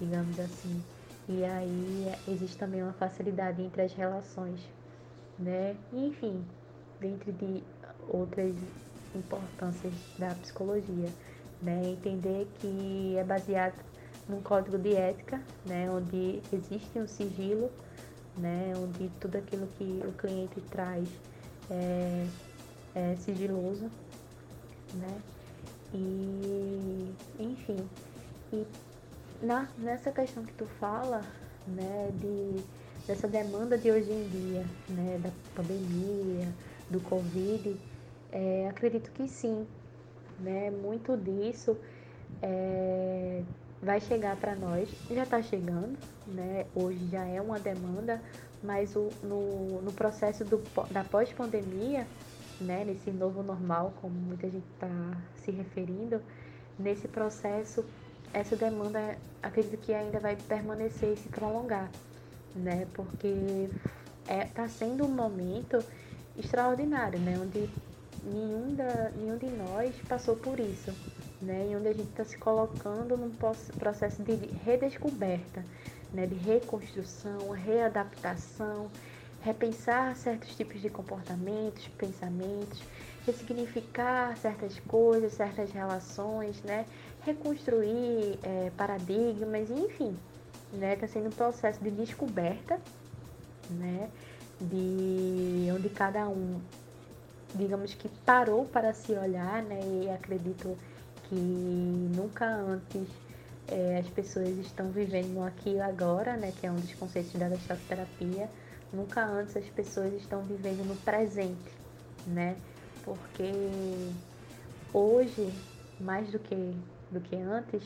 digamos 0.00 0.38
assim. 0.38 0.82
E 1.28 1.44
aí 1.44 2.12
existe 2.28 2.56
também 2.58 2.82
uma 2.82 2.92
facilidade 2.92 3.62
entre 3.62 3.82
as 3.82 3.92
relações, 3.94 4.60
né? 5.38 5.74
Enfim, 5.92 6.44
dentro 7.00 7.32
de 7.32 7.62
outras 8.08 8.54
importâncias 9.16 9.94
da 10.18 10.34
psicologia, 10.34 11.08
né? 11.62 11.82
Entender 11.90 12.46
que 12.60 13.16
é 13.16 13.24
baseado 13.24 13.74
num 14.28 14.40
código 14.40 14.78
de 14.78 14.94
ética, 14.94 15.40
né? 15.66 15.90
Onde 15.90 16.40
existe 16.52 16.98
um 16.98 17.06
sigilo, 17.06 17.70
né? 18.36 18.72
Onde 18.76 19.10
tudo 19.20 19.36
aquilo 19.36 19.66
que 19.78 20.02
o 20.06 20.12
cliente 20.12 20.60
traz 20.70 21.08
é, 21.70 22.26
é 22.94 23.16
sigiloso, 23.16 23.90
né? 24.94 25.20
E, 25.92 27.14
enfim, 27.38 27.88
e 28.52 28.66
na, 29.40 29.68
nessa 29.78 30.10
questão 30.10 30.44
que 30.44 30.52
tu 30.54 30.66
fala, 30.80 31.22
né, 31.68 32.10
de, 32.14 32.64
dessa 33.06 33.28
demanda 33.28 33.78
de 33.78 33.90
hoje 33.90 34.10
em 34.10 34.28
dia, 34.28 34.64
né, 34.88 35.20
da 35.22 35.30
pandemia, 35.54 36.52
do 36.90 37.00
Covid, 37.00 37.76
é, 38.34 38.66
acredito 38.68 39.12
que 39.12 39.28
sim, 39.28 39.64
né, 40.40 40.68
muito 40.68 41.16
disso 41.16 41.76
é, 42.42 43.42
vai 43.80 44.00
chegar 44.00 44.36
para 44.36 44.56
nós, 44.56 44.88
já 45.08 45.22
está 45.22 45.40
chegando, 45.40 45.96
né, 46.26 46.66
hoje 46.74 46.98
já 47.12 47.24
é 47.24 47.40
uma 47.40 47.60
demanda, 47.60 48.20
mas 48.60 48.96
o, 48.96 49.08
no, 49.22 49.80
no 49.82 49.92
processo 49.92 50.44
do, 50.44 50.60
da 50.90 51.04
pós-pandemia, 51.04 52.08
né, 52.60 52.84
nesse 52.84 53.12
novo 53.12 53.40
normal, 53.40 53.94
como 54.00 54.14
muita 54.14 54.50
gente 54.50 54.66
está 54.74 54.88
se 55.36 55.52
referindo, 55.52 56.20
nesse 56.76 57.06
processo, 57.06 57.84
essa 58.32 58.56
demanda, 58.56 59.16
acredito 59.40 59.76
que 59.76 59.94
ainda 59.94 60.18
vai 60.18 60.34
permanecer 60.34 61.12
e 61.12 61.16
se 61.16 61.28
prolongar, 61.28 61.88
né, 62.52 62.84
porque 62.94 63.68
está 64.22 64.34
é, 64.34 64.44
tá 64.46 64.68
sendo 64.68 65.04
um 65.04 65.08
momento 65.08 65.78
extraordinário, 66.36 67.20
né, 67.20 67.38
onde 67.40 67.70
nenhum, 68.24 68.74
da, 68.74 69.10
nenhum 69.16 69.36
de 69.38 69.46
nós 69.46 69.94
passou 70.08 70.36
por 70.36 70.58
isso, 70.58 70.92
né, 71.40 71.68
e 71.70 71.76
onde 71.76 71.88
a 71.88 71.92
gente 71.92 72.08
está 72.08 72.24
se 72.24 72.38
colocando 72.38 73.16
num 73.16 73.30
processo 73.78 74.22
de 74.22 74.34
redescoberta, 74.64 75.64
né, 76.12 76.26
de 76.26 76.34
reconstrução, 76.34 77.50
readaptação, 77.50 78.90
repensar 79.42 80.16
certos 80.16 80.56
tipos 80.56 80.80
de 80.80 80.88
comportamentos, 80.88 81.86
pensamentos, 81.98 82.82
ressignificar 83.26 84.36
certas 84.36 84.78
coisas, 84.80 85.32
certas 85.32 85.70
relações, 85.70 86.62
né? 86.62 86.86
reconstruir 87.24 88.38
é, 88.42 88.70
paradigmas, 88.76 89.70
enfim, 89.70 90.16
né? 90.72 90.94
Está 90.94 91.08
sendo 91.08 91.28
um 91.28 91.32
processo 91.32 91.82
de 91.82 91.90
descoberta, 91.90 92.80
né? 93.70 94.10
De 94.60 95.68
onde 95.74 95.88
cada 95.88 96.28
um, 96.28 96.60
digamos 97.54 97.94
que 97.94 98.08
parou 98.26 98.64
para 98.64 98.92
se 98.92 99.12
olhar, 99.12 99.62
né? 99.62 99.80
E 99.84 100.10
acredito 100.10 100.76
que 101.24 101.34
nunca 101.34 102.46
antes 102.46 103.08
é, 103.68 103.98
as 103.98 104.08
pessoas 104.08 104.48
estão 104.58 104.90
vivendo 104.90 105.42
aqui 105.42 105.80
agora, 105.80 106.36
né? 106.36 106.52
Que 106.60 106.66
é 106.66 106.70
um 106.70 106.76
dos 106.76 106.94
conceitos 106.94 107.32
da 107.34 107.48
terapia 107.88 108.48
Nunca 108.94 109.24
antes 109.24 109.56
as 109.56 109.64
pessoas 109.70 110.12
estão 110.14 110.42
vivendo 110.42 110.86
no 110.86 110.94
presente, 110.94 111.72
né? 112.28 112.56
Porque 113.04 113.50
hoje, 114.92 115.52
mais 115.98 116.30
do 116.30 116.38
que, 116.38 116.54
do 117.10 117.20
que 117.20 117.34
antes, 117.34 117.82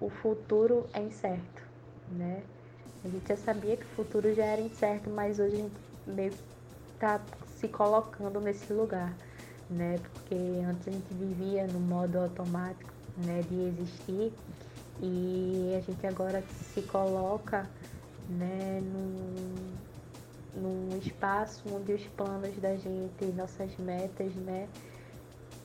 o 0.00 0.10
futuro 0.10 0.88
é 0.92 1.00
incerto, 1.00 1.62
né? 2.10 2.42
A 3.04 3.08
gente 3.08 3.28
já 3.28 3.36
sabia 3.36 3.76
que 3.76 3.84
o 3.84 3.94
futuro 3.94 4.34
já 4.34 4.44
era 4.44 4.60
incerto, 4.60 5.08
mas 5.08 5.38
hoje 5.38 5.54
a 5.54 5.58
gente 5.58 5.74
meio 6.04 6.32
que 6.32 6.42
tá 6.98 7.20
se 7.62 7.68
colocando 7.68 8.40
nesse 8.40 8.72
lugar, 8.72 9.14
né? 9.70 9.98
Porque 10.12 10.34
antes 10.68 10.88
a 10.88 10.90
gente 10.90 11.14
vivia 11.14 11.66
no 11.68 11.78
modo 11.78 12.18
automático, 12.18 12.92
né, 13.16 13.42
de 13.48 13.54
existir 13.68 14.32
e 15.00 15.74
a 15.76 15.80
gente 15.80 16.04
agora 16.06 16.42
se 16.74 16.82
coloca, 16.82 17.68
né, 18.28 18.80
num, 18.82 20.60
num 20.60 20.98
espaço 20.98 21.62
onde 21.72 21.92
os 21.92 22.04
planos 22.08 22.56
da 22.58 22.74
gente, 22.74 23.24
nossas 23.36 23.76
metas, 23.78 24.34
né, 24.34 24.68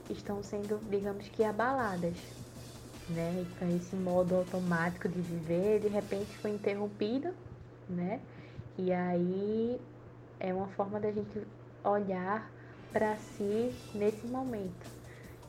estão 0.09 0.43
sendo, 0.43 0.79
digamos 0.89 1.27
que, 1.29 1.43
abaladas. 1.43 2.15
Né? 3.09 3.45
Então, 3.47 3.75
esse 3.75 3.95
modo 3.95 4.35
automático 4.35 5.07
de 5.07 5.21
viver, 5.21 5.79
de 5.79 5.87
repente, 5.87 6.37
foi 6.39 6.51
interrompido, 6.51 7.33
né? 7.89 8.19
E 8.77 8.91
aí 8.91 9.79
é 10.41 10.53
uma 10.53 10.67
forma 10.67 10.99
da 10.99 11.09
gente 11.09 11.41
olhar 11.87 12.49
para 12.91 13.15
si 13.17 13.73
nesse 13.93 14.25
momento, 14.27 14.89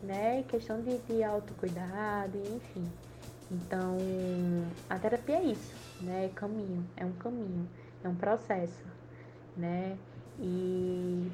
né? 0.03 0.45
Questão 0.49 0.81
de, 0.83 0.99
de 0.99 1.23
autocuidado, 1.23 2.39
enfim. 2.39 2.91
Então, 3.51 3.97
a 4.91 4.99
terapia 4.99 5.37
é 5.37 5.45
isso, 5.45 5.75
né? 6.01 6.27
É 6.27 6.29
caminho, 6.29 6.85
é 6.97 7.05
um 7.05 7.13
caminho, 7.13 7.69
é 8.05 8.09
um 8.09 8.15
processo 8.15 8.99
né? 9.59 9.99
E 10.39 11.31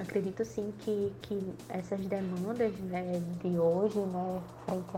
acredito 0.00 0.44
sim 0.44 0.72
que, 0.80 1.12
que 1.22 1.54
essas 1.68 2.00
demandas 2.06 2.72
né, 2.80 3.22
de 3.42 3.58
hoje, 3.58 3.98
né, 3.98 4.40
frente 4.64 4.96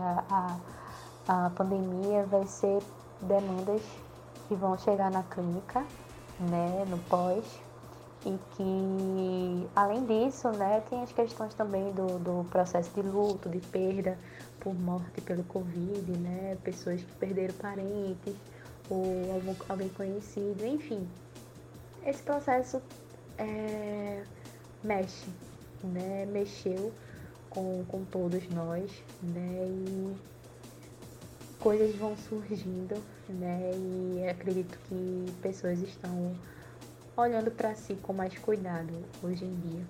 à 1.27 1.49
pandemia, 1.55 2.25
vai 2.25 2.47
ser 2.47 2.81
demandas 3.21 3.81
que 4.47 4.55
vão 4.55 4.77
chegar 4.77 5.11
na 5.11 5.23
clínica, 5.23 5.85
né, 6.39 6.85
no 6.87 6.97
pós, 7.09 7.43
e 8.25 8.37
que, 8.55 9.69
além 9.75 10.05
disso, 10.05 10.49
né, 10.51 10.81
tem 10.89 11.01
as 11.01 11.11
questões 11.11 11.53
também 11.53 11.91
do, 11.93 12.19
do 12.19 12.49
processo 12.49 12.89
de 12.93 13.01
luto, 13.01 13.49
de 13.49 13.59
perda 13.59 14.17
por 14.59 14.73
morte 14.73 15.21
pelo 15.21 15.43
Covid, 15.43 16.11
né, 16.19 16.57
pessoas 16.63 17.01
que 17.01 17.15
perderam 17.15 17.53
parentes 17.55 18.35
ou 18.89 19.03
algum, 19.33 19.55
alguém 19.69 19.89
conhecido, 19.89 20.65
enfim, 20.65 21.07
esse 22.05 22.23
processo 22.23 22.81
é, 23.37 24.23
mexe, 24.83 25.29
né? 25.83 26.25
Mexeu 26.25 26.93
com, 27.49 27.83
com 27.85 28.03
todos 28.05 28.47
nós, 28.49 28.91
né? 29.21 29.67
E 29.67 30.15
coisas 31.59 31.95
vão 31.95 32.15
surgindo, 32.15 32.95
né? 33.29 33.71
E 33.73 34.29
acredito 34.29 34.77
que 34.87 35.25
pessoas 35.41 35.79
estão 35.79 36.35
olhando 37.17 37.51
para 37.51 37.75
si 37.75 37.95
com 37.95 38.13
mais 38.13 38.37
cuidado 38.37 38.93
hoje 39.23 39.43
em 39.43 39.55
dia. 39.55 39.85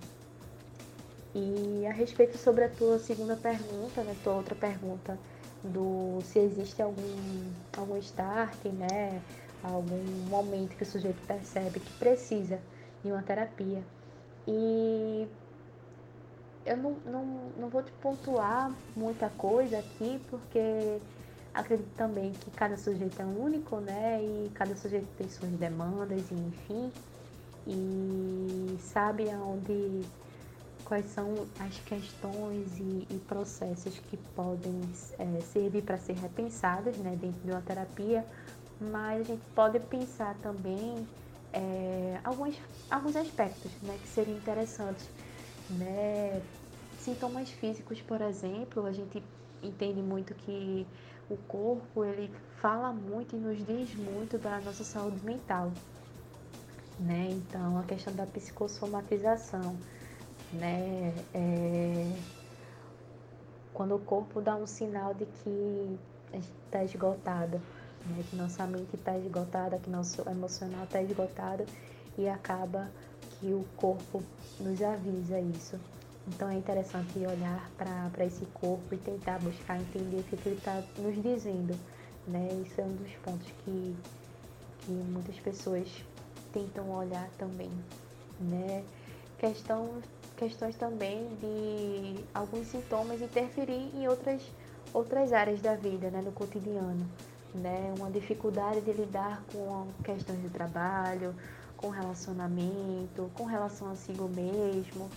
E 1.34 1.86
a 1.86 1.92
respeito 1.92 2.38
sobre 2.38 2.64
a 2.64 2.68
tua 2.68 2.98
segunda 2.98 3.36
pergunta, 3.36 4.02
né? 4.02 4.16
Tua 4.24 4.34
outra 4.34 4.54
pergunta 4.54 5.18
do 5.62 6.20
se 6.24 6.38
existe 6.38 6.80
algum 6.80 7.52
algum 7.76 7.96
start, 7.98 8.64
né? 8.64 9.20
algum 9.62 10.02
momento 10.28 10.76
que 10.76 10.82
o 10.82 10.86
sujeito 10.86 11.20
percebe 11.26 11.80
que 11.80 11.92
precisa 11.94 12.60
de 13.02 13.10
uma 13.10 13.22
terapia. 13.22 13.82
E 14.46 15.28
eu 16.64 16.76
não, 16.76 16.96
não, 17.04 17.24
não 17.58 17.68
vou 17.68 17.82
te 17.82 17.92
pontuar 17.92 18.72
muita 18.96 19.28
coisa 19.30 19.78
aqui, 19.78 20.20
porque 20.30 20.98
acredito 21.52 21.90
também 21.96 22.32
que 22.32 22.50
cada 22.52 22.76
sujeito 22.76 23.20
é 23.20 23.24
único, 23.24 23.76
né? 23.80 24.22
E 24.22 24.50
cada 24.54 24.76
sujeito 24.76 25.08
tem 25.16 25.28
suas 25.28 25.50
demandas, 25.52 26.30
e 26.30 26.34
enfim. 26.34 26.92
E 27.68 28.78
sabe 28.80 29.30
aonde 29.30 30.00
quais 30.84 31.06
são 31.10 31.46
as 31.60 31.78
questões 31.80 32.78
e, 32.78 33.06
e 33.10 33.20
processos 33.28 33.98
que 33.98 34.16
podem 34.34 34.80
é, 35.18 35.40
servir 35.42 35.82
para 35.82 35.98
ser 35.98 36.14
repensados 36.14 36.96
né, 36.96 37.14
dentro 37.20 37.40
de 37.44 37.50
uma 37.50 37.60
terapia 37.60 38.24
mas 38.80 39.22
a 39.22 39.24
gente 39.24 39.42
pode 39.54 39.80
pensar 39.80 40.36
também 40.36 41.06
é, 41.52 42.20
alguns, 42.22 42.56
alguns 42.90 43.16
aspectos 43.16 43.70
né, 43.82 43.98
que 44.00 44.08
seriam 44.08 44.36
interessantes. 44.36 45.08
Né? 45.70 46.40
Sintomas 46.98 47.50
físicos, 47.50 48.00
por 48.00 48.20
exemplo, 48.20 48.86
a 48.86 48.92
gente 48.92 49.22
entende 49.62 50.00
muito 50.00 50.34
que 50.34 50.86
o 51.28 51.36
corpo 51.36 52.04
ele 52.04 52.30
fala 52.60 52.92
muito 52.92 53.36
e 53.36 53.38
nos 53.38 53.58
diz 53.66 53.94
muito 53.94 54.38
da 54.38 54.60
nossa 54.60 54.84
saúde 54.84 55.24
mental. 55.24 55.72
Né? 56.98 57.28
Então, 57.30 57.78
a 57.78 57.84
questão 57.84 58.12
da 58.14 58.26
psicossomatização, 58.26 59.76
né? 60.52 61.14
É... 61.32 62.12
Quando 63.72 63.94
o 63.94 63.98
corpo 64.00 64.40
dá 64.40 64.56
um 64.56 64.66
sinal 64.66 65.14
de 65.14 65.24
que 65.26 65.98
está 66.64 66.82
esgotado, 66.82 67.60
né? 68.06 68.24
que 68.28 68.34
nossa 68.34 68.66
mente 68.66 68.96
está 68.96 69.16
esgotada, 69.16 69.78
que 69.78 69.88
nosso 69.88 70.28
emocional 70.28 70.84
está 70.84 71.00
esgotado 71.00 71.64
e 72.16 72.28
acaba 72.28 72.90
que 73.38 73.46
o 73.52 73.64
corpo 73.76 74.22
nos 74.58 74.82
avisa 74.82 75.38
isso. 75.38 75.78
Então 76.26 76.48
é 76.50 76.54
interessante 76.56 77.18
olhar 77.20 77.70
para 77.78 78.24
esse 78.24 78.44
corpo 78.46 78.94
e 78.94 78.98
tentar 78.98 79.38
buscar 79.38 79.80
entender 79.80 80.18
o 80.18 80.22
que, 80.24 80.36
que 80.36 80.48
ele 80.48 80.58
está 80.58 80.82
nos 80.98 81.22
dizendo. 81.22 81.78
Né? 82.26 82.48
Isso 82.66 82.80
é 82.80 82.84
um 82.84 82.94
dos 82.96 83.12
pontos 83.24 83.46
que, 83.64 83.96
que 84.80 84.90
muitas 84.90 85.38
pessoas 85.38 85.88
tentam 86.52 86.90
olhar 86.90 87.28
também. 87.38 87.70
Né? 88.40 88.84
Questão, 89.38 89.90
questões 90.36 90.76
também 90.76 91.28
de 91.40 92.24
alguns 92.34 92.66
sintomas 92.68 93.20
interferir 93.20 93.90
em 93.94 94.08
outras, 94.08 94.42
outras 94.92 95.32
áreas 95.32 95.60
da 95.60 95.74
vida, 95.74 96.10
né? 96.10 96.22
no 96.22 96.32
cotidiano 96.32 97.06
né? 97.54 97.92
Uma 97.98 98.10
dificuldade 98.10 98.80
de 98.80 98.92
lidar 98.92 99.42
com 99.52 99.86
questões 100.04 100.40
de 100.42 100.48
trabalho, 100.48 101.34
com 101.76 101.88
relacionamento, 101.88 103.30
com 103.34 103.44
relação 103.44 103.90
a 103.90 103.96
si 103.96 104.12
mesmo, 104.12 105.08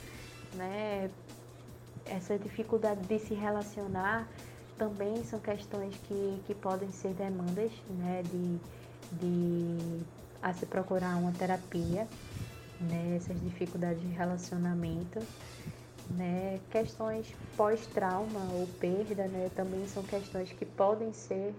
né? 0.53 1.09
Essa 2.05 2.37
dificuldade 2.37 3.01
de 3.01 3.19
se 3.19 3.33
relacionar 3.33 4.27
também 4.77 5.23
são 5.23 5.39
questões 5.39 5.95
que, 6.07 6.41
que 6.45 6.55
podem 6.55 6.91
ser 6.91 7.13
demandas, 7.13 7.71
né? 7.89 8.23
De, 8.23 8.59
de 9.13 10.03
a 10.41 10.53
se 10.53 10.65
procurar 10.65 11.15
uma 11.17 11.31
terapia, 11.31 12.07
né? 12.79 13.15
Essas 13.15 13.39
dificuldades 13.41 14.01
de 14.01 14.09
relacionamento. 14.09 15.19
Né, 16.09 16.59
questões 16.69 17.33
pós-trauma 17.55 18.51
ou 18.51 18.67
perda, 18.67 19.27
né, 19.27 19.49
também 19.55 19.85
são 19.87 20.03
questões 20.03 20.51
que 20.51 20.65
podem 20.65 21.13
ser 21.13 21.55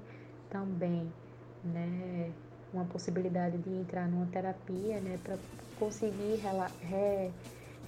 também 0.50 1.10
né, 1.64 2.34
uma 2.72 2.84
possibilidade 2.84 3.56
de 3.58 3.70
entrar 3.70 4.08
numa 4.08 4.26
terapia 4.26 5.00
né, 5.00 5.18
para 5.22 5.38
conseguir 5.76 6.40
re, 6.80 7.32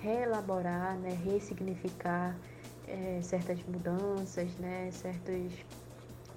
reelaborar, 0.00 0.98
né, 0.98 1.12
ressignificar 1.12 2.38
é, 2.86 3.20
certas 3.22 3.62
mudanças, 3.64 4.56
né, 4.56 4.90
certos 4.90 5.52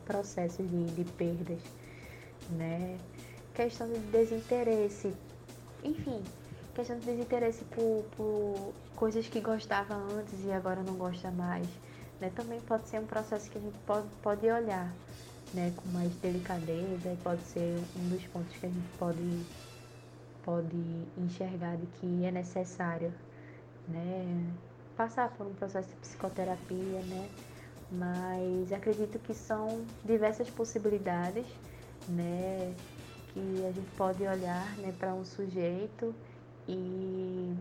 processos 0.06 0.70
de, 0.70 0.86
de 0.92 1.06
perdas. 1.06 1.62
Né, 2.50 2.98
questão 3.58 3.92
de 3.92 3.98
desinteresse, 4.12 5.12
enfim, 5.84 6.24
questão 6.76 7.00
de 7.00 7.06
desinteresse 7.08 7.64
por, 7.66 8.06
por 8.16 8.74
coisas 8.96 9.28
que 9.28 9.42
gostava 9.42 9.96
antes 9.96 10.46
e 10.46 10.52
agora 10.52 10.84
não 10.84 10.94
gosta 10.94 11.32
mais. 11.32 11.68
Né, 12.22 12.32
também 12.36 12.60
pode 12.62 12.88
ser 12.88 13.00
um 13.00 13.06
processo 13.06 13.50
que 13.50 13.58
a 13.58 13.62
gente 13.62 13.78
pode, 13.80 14.08
pode 14.22 14.48
olhar 14.48 14.92
né, 15.54 15.74
com 15.76 15.88
mais 15.90 16.12
delicadeza 16.16 17.12
e 17.12 17.18
pode 17.24 17.42
ser 17.44 17.80
um 17.96 18.10
dos 18.10 18.24
pontos 18.28 18.56
que 18.58 18.66
a 18.66 18.70
gente 18.70 18.88
pode, 18.98 19.46
pode 20.44 21.06
enxergar 21.18 21.78
de 21.78 21.86
que 22.00 22.26
é 22.26 22.32
necessário 22.32 23.12
né, 23.88 24.52
passar 24.96 25.30
por 25.32 25.46
um 25.48 25.54
processo 25.54 25.90
de 25.90 25.96
psicoterapia, 25.96 27.02
né, 27.02 27.30
mas 27.92 28.72
acredito 28.72 29.20
que 29.20 29.34
são 29.34 29.84
diversas 30.04 30.50
possibilidades 30.50 31.46
né, 32.08 32.74
que 33.38 33.66
a 33.66 33.72
gente 33.72 33.90
pode 33.96 34.24
olhar 34.24 34.76
né, 34.78 34.94
para 34.98 35.14
um 35.14 35.24
sujeito 35.24 36.14
e 36.68 37.56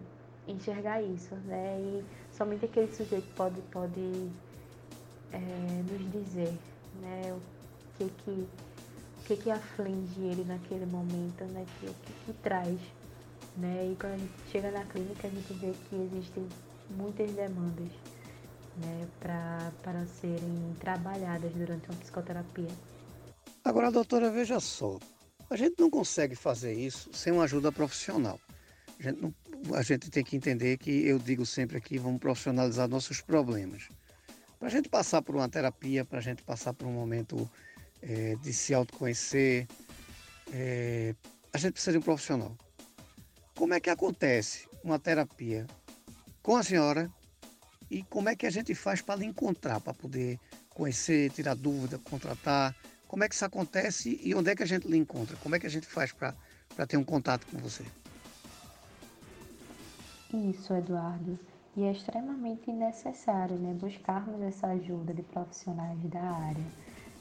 enxergar 0.48 1.02
isso, 1.02 1.34
né? 1.46 1.78
E 1.80 2.04
somente 2.32 2.64
aquele 2.64 2.92
sujeito 2.94 3.26
pode, 3.34 3.60
pode 3.70 4.30
é, 5.32 5.38
nos 5.90 6.12
dizer 6.12 6.52
né, 7.00 7.38
que 7.98 8.08
que, 8.08 8.30
o 8.30 9.24
que 9.24 9.36
que 9.36 9.50
aflige 9.50 10.20
ele 10.20 10.44
naquele 10.44 10.86
momento, 10.86 11.44
né? 11.44 11.66
Que, 11.78 11.86
o 11.86 11.94
que, 11.94 12.12
que 12.26 12.32
traz, 12.42 12.78
né? 13.56 13.90
E 13.92 13.96
quando 13.96 14.14
a 14.14 14.18
gente 14.18 14.50
chega 14.50 14.70
na 14.70 14.84
clínica, 14.84 15.26
a 15.26 15.30
gente 15.30 15.52
vê 15.54 15.72
que 15.88 15.96
existem 15.96 16.46
muitas 16.90 17.30
demandas, 17.32 17.90
né? 18.82 19.08
Para 19.20 20.06
serem 20.06 20.74
trabalhadas 20.80 21.52
durante 21.52 21.88
uma 21.90 21.98
psicoterapia. 21.98 22.70
Agora, 23.64 23.90
doutora, 23.90 24.30
veja 24.30 24.60
só. 24.60 24.98
A 25.48 25.56
gente 25.56 25.76
não 25.78 25.88
consegue 25.88 26.34
fazer 26.34 26.74
isso 26.74 27.10
sem 27.12 27.32
uma 27.32 27.44
ajuda 27.44 27.70
profissional. 27.70 28.40
A 28.98 29.02
gente, 29.02 29.20
não, 29.20 29.34
a 29.74 29.82
gente 29.82 30.10
tem 30.10 30.24
que 30.24 30.36
entender 30.36 30.76
que, 30.78 30.90
eu 30.90 31.18
digo 31.18 31.46
sempre 31.46 31.76
aqui, 31.76 31.98
vamos 31.98 32.18
profissionalizar 32.18 32.88
nossos 32.88 33.20
problemas. 33.20 33.88
Para 34.58 34.68
a 34.68 34.70
gente 34.70 34.88
passar 34.88 35.22
por 35.22 35.36
uma 35.36 35.48
terapia, 35.48 36.04
para 36.04 36.18
a 36.18 36.22
gente 36.22 36.42
passar 36.42 36.72
por 36.72 36.86
um 36.86 36.92
momento 36.92 37.48
é, 38.02 38.34
de 38.36 38.52
se 38.52 38.74
autoconhecer. 38.74 39.68
É, 40.52 41.14
a 41.52 41.58
gente 41.58 41.72
precisa 41.72 41.92
de 41.92 41.98
um 41.98 42.02
profissional. 42.02 42.56
Como 43.54 43.72
é 43.74 43.80
que 43.80 43.90
acontece 43.90 44.68
uma 44.82 44.98
terapia 44.98 45.66
com 46.42 46.56
a 46.56 46.62
senhora 46.62 47.10
e 47.90 48.02
como 48.04 48.28
é 48.28 48.36
que 48.36 48.46
a 48.46 48.50
gente 48.50 48.74
faz 48.74 49.00
para 49.00 49.20
lhe 49.20 49.26
encontrar, 49.26 49.80
para 49.80 49.94
poder 49.94 50.38
conhecer, 50.70 51.30
tirar 51.30 51.54
dúvida, 51.54 51.98
contratar? 51.98 52.74
Como 53.08 53.24
é 53.24 53.28
que 53.28 53.34
isso 53.34 53.44
acontece 53.44 54.20
e 54.22 54.34
onde 54.34 54.50
é 54.50 54.56
que 54.56 54.62
a 54.62 54.66
gente 54.66 54.86
lhe 54.88 54.96
encontra? 54.96 55.36
Como 55.36 55.54
é 55.54 55.58
que 55.58 55.66
a 55.66 55.70
gente 55.70 55.86
faz 55.86 56.12
para 56.12 56.86
ter 56.86 56.96
um 56.96 57.04
contato 57.04 57.46
com 57.46 57.58
você? 57.58 57.84
Isso, 60.32 60.74
Eduardo. 60.74 61.38
E 61.76 61.84
é 61.84 61.92
extremamente 61.92 62.70
necessário 62.72 63.56
né, 63.56 63.74
buscarmos 63.74 64.40
essa 64.42 64.68
ajuda 64.68 65.12
de 65.12 65.22
profissionais 65.22 65.98
da 66.04 66.22
área 66.22 66.64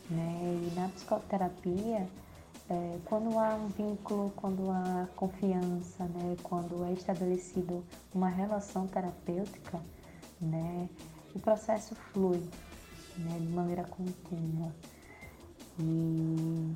né? 0.09 0.69
E 0.71 0.75
na 0.75 0.89
psicoterapia, 0.89 2.07
é, 2.69 2.97
quando 3.05 3.37
há 3.39 3.55
um 3.55 3.67
vínculo, 3.69 4.31
quando 4.35 4.69
há 4.69 5.07
confiança, 5.15 6.03
né? 6.05 6.35
quando 6.43 6.83
é 6.85 6.93
estabelecido 6.93 7.83
uma 8.13 8.29
relação 8.29 8.87
terapêutica, 8.87 9.79
né? 10.41 10.89
o 11.33 11.39
processo 11.39 11.95
flui 11.95 12.43
né? 13.17 13.37
de 13.39 13.47
maneira 13.47 13.83
contínua. 13.83 14.71
E 15.79 16.73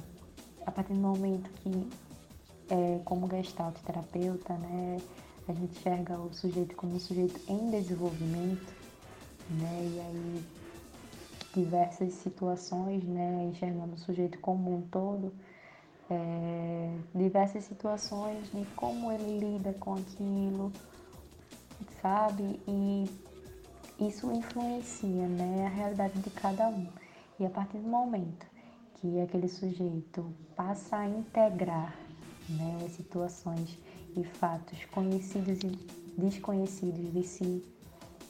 a 0.66 0.72
partir 0.72 0.94
do 0.94 1.00
momento 1.00 1.50
que, 1.62 1.90
é, 2.70 3.00
como 3.06 3.30
gestalt 3.30 3.76
terapeuta, 3.80 4.54
né? 4.54 4.98
a 5.48 5.54
gente 5.54 5.80
enxerga 5.80 6.20
o 6.20 6.32
sujeito 6.34 6.76
como 6.76 6.96
um 6.96 7.00
sujeito 7.00 7.40
em 7.48 7.72
desenvolvimento, 7.72 8.72
né? 9.50 9.80
e 9.82 10.00
aí 10.00 10.46
diversas 11.56 12.14
situações, 12.14 13.04
né, 13.04 13.50
enxergando 13.52 13.96
o 13.96 13.98
sujeito 13.98 14.40
como 14.40 14.78
um 14.78 14.82
todo, 14.82 15.34
é, 16.10 16.96
diversas 17.14 17.64
situações 17.64 18.52
de 18.52 18.66
como 18.76 19.12
ele 19.12 19.40
lida 19.40 19.74
com 19.74 19.96
aquilo, 19.96 20.72
sabe? 22.02 22.60
E 22.68 23.10
isso 24.00 24.32
influencia 24.32 25.28
né, 25.28 25.66
a 25.66 25.70
realidade 25.70 26.20
de 26.20 26.30
cada 26.30 26.68
um. 26.68 26.88
E 27.40 27.46
a 27.46 27.50
partir 27.50 27.78
do 27.78 27.88
momento 27.88 28.46
que 29.00 29.20
aquele 29.22 29.48
sujeito 29.48 30.26
passa 30.56 30.98
a 30.98 31.08
integrar 31.08 31.96
né, 32.50 32.88
situações 32.90 33.78
e 34.16 34.24
fatos 34.24 34.84
conhecidos 34.86 35.60
e 35.64 36.20
desconhecidos 36.20 37.14
de 37.14 37.24
si, 37.24 37.64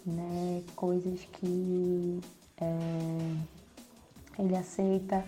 né, 0.05 0.63
coisas 0.75 1.21
que 1.33 2.19
é, 2.57 3.35
ele 4.37 4.55
aceita 4.55 5.25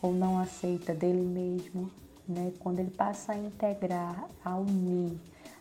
ou 0.00 0.12
não 0.12 0.38
aceita 0.38 0.94
dele 0.94 1.22
mesmo, 1.22 1.90
né? 2.28 2.52
Quando 2.58 2.78
ele 2.80 2.90
passa 2.90 3.32
a 3.32 3.38
integrar, 3.38 4.28
a 4.44 4.56
unir, 4.56 5.18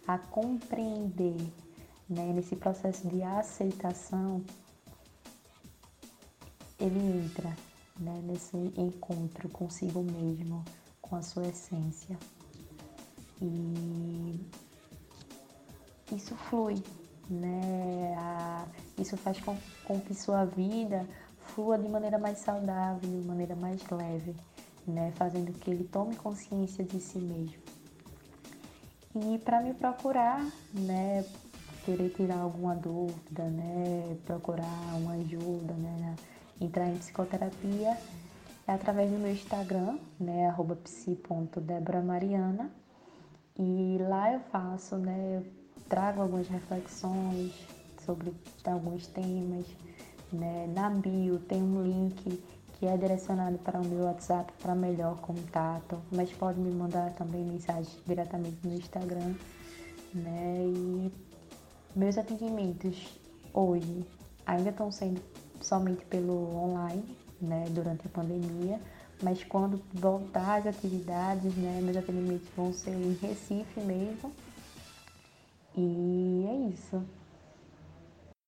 a 0.07 0.17
compreender, 0.17 1.37
né? 2.09 2.33
Nesse 2.33 2.55
processo 2.55 3.07
de 3.07 3.23
aceitação, 3.23 4.43
ele 6.79 6.99
entra 6.99 7.55
né? 7.99 8.21
nesse 8.23 8.57
encontro 8.77 9.49
consigo 9.49 10.03
mesmo, 10.03 10.63
com 11.01 11.15
a 11.15 11.21
sua 11.21 11.47
essência. 11.47 12.17
E 13.41 14.39
isso 16.15 16.35
flui, 16.35 16.81
né? 17.29 18.15
A, 18.17 18.65
isso 18.97 19.17
faz 19.17 19.39
com, 19.39 19.57
com 19.85 19.99
que 19.99 20.13
sua 20.13 20.45
vida 20.45 21.07
flua 21.39 21.77
de 21.77 21.87
maneira 21.87 22.17
mais 22.17 22.39
saudável, 22.39 23.01
de 23.01 23.27
maneira 23.27 23.55
mais 23.55 23.81
leve, 23.89 24.35
né? 24.87 25.11
Fazendo 25.15 25.51
que 25.53 25.69
ele 25.69 25.83
tome 25.83 26.15
consciência 26.15 26.83
de 26.83 26.99
si 26.99 27.19
mesmo. 27.19 27.61
E 29.15 29.37
para 29.37 29.61
me 29.61 29.73
procurar, 29.75 30.43
né, 30.73 31.23
querer 31.85 32.09
tirar 32.09 32.39
alguma 32.39 32.75
dúvida, 32.75 33.43
né, 33.43 34.17
procurar 34.25 34.95
uma 34.95 35.13
ajuda, 35.13 35.73
né, 35.75 36.15
entrar 36.65 36.87
em 36.87 36.97
psicoterapia, 36.97 37.97
é 38.67 38.73
através 38.73 39.11
do 39.11 39.17
meu 39.17 39.31
Instagram, 39.31 39.97
né, 40.19 40.47
arroba 40.47 40.75
psi.debramariana. 40.75 42.71
E 43.57 43.97
lá 43.99 44.33
eu 44.33 44.39
faço, 44.51 44.97
né, 44.97 45.37
eu 45.37 45.45
trago 45.87 46.21
algumas 46.21 46.47
reflexões 46.47 47.53
sobre 48.05 48.33
alguns 48.65 49.07
temas, 49.07 49.65
né, 50.31 50.67
na 50.73 50.89
bio 50.89 51.39
tem 51.39 51.61
um 51.61 51.83
link 51.83 52.43
que 52.83 52.87
é 52.87 52.97
direcionado 52.97 53.57
para 53.59 53.79
o 53.79 53.85
meu 53.85 54.05
WhatsApp 54.05 54.51
para 54.61 54.75
melhor 54.75 55.17
contato, 55.21 56.01
mas 56.11 56.31
pode 56.33 56.59
me 56.59 56.69
mandar 56.69 57.13
também 57.13 57.45
mensagem 57.45 57.93
diretamente 58.05 58.57
no 58.67 58.73
Instagram, 58.73 59.35
né? 60.13 60.65
E 60.65 61.11
meus 61.95 62.17
atendimentos 62.17 63.17
hoje 63.53 64.05
ainda 64.45 64.69
estão 64.69 64.91
sendo 64.91 65.21
somente 65.63 66.05
pelo 66.05 66.55
online, 66.55 67.03
né, 67.41 67.65
durante 67.69 68.05
a 68.05 68.09
pandemia, 68.09 68.79
mas 69.21 69.43
quando 69.43 69.81
voltar 69.93 70.59
as 70.59 70.67
atividades, 70.67 71.55
né, 71.55 71.79
meus 71.81 71.97
atendimentos 71.97 72.47
vão 72.55 72.73
ser 72.73 72.91
em 72.91 73.13
Recife 73.13 73.79
mesmo. 73.79 74.31
E 75.75 76.45
é 76.47 76.69
isso. 76.69 77.03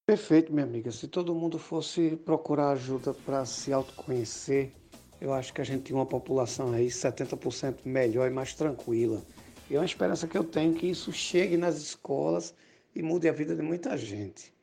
Perfeito, 0.06 0.54
minha 0.54 0.66
amiga. 0.66 0.92
Se 0.92 1.08
todo 1.08 1.34
mundo 1.34 1.58
fosse 1.58 2.16
procurar 2.24 2.70
ajuda 2.72 3.14
para 3.14 3.44
se 3.46 3.74
autoconhecer, 3.74 4.72
eu 5.20 5.34
acho 5.34 5.52
que 5.52 5.62
a 5.62 5.64
gente 5.64 5.84
tinha 5.84 5.98
uma 5.98 6.06
população 6.06 6.72
aí 6.74 6.88
70% 6.88 7.78
melhor 7.86 8.30
e 8.30 8.34
mais 8.34 8.54
tranquila. 8.54 9.24
E 9.70 9.76
é 9.76 9.80
uma 9.80 9.86
esperança 9.86 10.28
que 10.28 10.38
eu 10.38 10.44
tenho 10.44 10.76
que 10.76 10.88
isso 10.88 11.12
chegue 11.12 11.58
nas 11.58 11.78
escolas 11.78 12.54
e 12.96 13.02
mude 13.02 13.28
a 13.28 13.32
vida 13.32 13.56
de 13.56 13.64
muita 13.64 13.98
gente. 13.98 14.54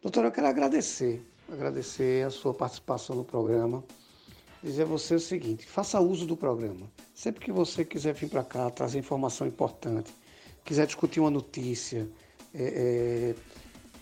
Doutora, 0.00 0.28
eu 0.28 0.32
quero 0.32 0.46
agradecer, 0.46 1.22
agradecer 1.50 2.26
a 2.26 2.30
sua 2.30 2.54
participação 2.54 3.16
no 3.16 3.24
programa. 3.24 3.84
Dizer 4.62 4.82
a 4.82 4.86
você 4.86 5.14
o 5.14 5.20
seguinte: 5.20 5.66
faça 5.66 6.00
uso 6.00 6.26
do 6.26 6.36
programa. 6.36 6.90
Sempre 7.14 7.44
que 7.44 7.52
você 7.52 7.84
quiser 7.84 8.14
vir 8.14 8.28
para 8.28 8.42
cá, 8.42 8.70
trazer 8.70 8.98
informação 8.98 9.46
importante, 9.46 10.12
quiser 10.64 10.86
discutir 10.86 11.20
uma 11.20 11.30
notícia, 11.30 12.08
é, 12.54 13.34
é, 13.34 13.34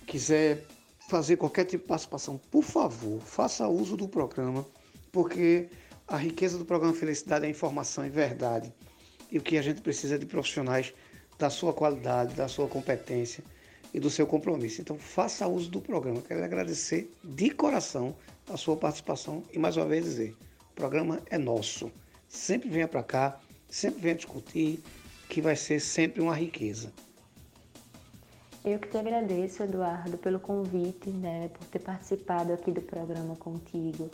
quiser 0.06 0.64
fazer 1.08 1.36
qualquer 1.36 1.64
tipo 1.64 1.82
de 1.82 1.88
participação, 1.88 2.38
por 2.50 2.62
favor, 2.62 3.20
faça 3.20 3.68
uso 3.68 3.96
do 3.96 4.08
programa, 4.08 4.64
porque 5.10 5.68
a 6.06 6.16
riqueza 6.16 6.56
do 6.56 6.64
programa 6.64 6.94
Felicidade 6.94 7.44
é 7.44 7.50
informação 7.50 8.06
e 8.06 8.08
verdade. 8.08 8.72
E 9.30 9.38
o 9.38 9.42
que 9.42 9.58
a 9.58 9.62
gente 9.62 9.80
precisa 9.80 10.14
é 10.14 10.18
de 10.18 10.26
profissionais 10.26 10.94
da 11.38 11.50
sua 11.50 11.72
qualidade, 11.72 12.34
da 12.34 12.46
sua 12.46 12.68
competência 12.68 13.42
e 13.92 14.00
do 14.00 14.10
seu 14.10 14.26
compromisso. 14.26 14.80
Então, 14.80 14.98
faça 14.98 15.46
uso 15.46 15.70
do 15.70 15.80
programa. 15.80 16.22
Quero 16.22 16.42
agradecer 16.44 17.12
de 17.22 17.50
coração 17.50 18.14
a 18.50 18.56
sua 18.56 18.76
participação 18.76 19.42
e 19.52 19.58
mais 19.58 19.76
uma 19.76 19.86
vez 19.86 20.04
dizer: 20.04 20.36
o 20.70 20.74
programa 20.74 21.20
é 21.30 21.38
nosso. 21.38 21.90
Sempre 22.28 22.68
venha 22.68 22.88
para 22.88 23.02
cá, 23.02 23.40
sempre 23.68 24.00
venha 24.00 24.14
discutir, 24.14 24.82
que 25.28 25.40
vai 25.40 25.56
ser 25.56 25.80
sempre 25.80 26.20
uma 26.20 26.34
riqueza. 26.34 26.92
Eu 28.64 28.78
que 28.78 28.88
te 28.88 28.96
agradeço, 28.96 29.64
Eduardo, 29.64 30.16
pelo 30.18 30.38
convite, 30.38 31.10
né, 31.10 31.48
por 31.48 31.66
ter 31.66 31.80
participado 31.80 32.52
aqui 32.52 32.70
do 32.70 32.80
programa 32.80 33.34
contigo, 33.34 34.08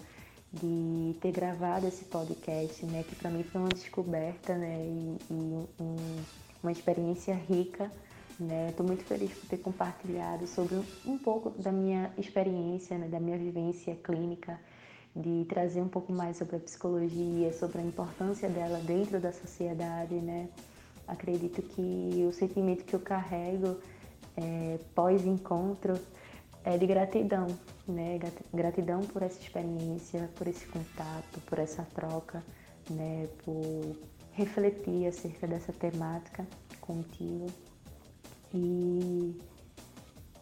de 0.51 1.14
ter 1.20 1.33
gravado 1.33 1.87
esse 1.87 2.05
podcast, 2.05 2.87
né, 2.87 3.05
que 3.07 3.14
para 3.16 3.31
mim 3.31 3.43
foi 3.43 3.61
uma 3.61 3.68
descoberta, 3.68 4.57
né, 4.57 4.79
e, 4.87 5.18
e 5.31 5.35
um, 5.35 5.66
uma 6.62 6.72
experiência 6.72 7.35
rica, 7.35 7.93
né. 8.39 8.68
Estou 8.70 8.86
muito 8.86 9.05
feliz 9.05 9.32
por 9.32 9.49
ter 9.49 9.59
compartilhado 9.59 10.47
sobre 10.47 10.76
um, 11.07 11.18
pouco 11.18 11.51
da 11.51 11.72
minha 11.72 12.12
experiência, 12.16 12.97
né, 12.97 13.09
da 13.09 13.18
minha 13.18 13.36
vivência 13.36 13.95
clínica, 13.97 14.59
de 15.14 15.45
trazer 15.49 15.80
um 15.80 15.89
pouco 15.89 16.12
mais 16.12 16.36
sobre 16.36 16.57
a 16.57 16.61
psicologia, 16.61 17.53
sobre 17.53 17.80
a 17.80 17.84
importância 17.84 18.49
dela 18.49 18.78
dentro 18.80 19.18
da 19.20 19.32
sociedade, 19.32 20.14
né. 20.14 20.49
Acredito 21.07 21.62
que 21.62 22.26
o 22.28 22.32
sentimento 22.32 22.84
que 22.84 22.95
eu 22.95 23.01
carrego 23.01 23.78
é, 24.36 24.78
pós-encontro 24.95 25.95
é 26.62 26.76
de 26.76 26.86
gratidão, 26.86 27.47
né? 27.86 28.18
Gratidão 28.53 29.01
por 29.01 29.22
essa 29.22 29.41
experiência, 29.41 30.28
por 30.36 30.47
esse 30.47 30.66
contato, 30.66 31.41
por 31.47 31.59
essa 31.59 31.82
troca, 31.95 32.45
né? 32.91 33.26
Por 33.43 33.97
refletir 34.32 35.07
acerca 35.07 35.47
dessa 35.47 35.72
temática 35.72 36.47
contigo 36.80 37.47
e 38.55 39.36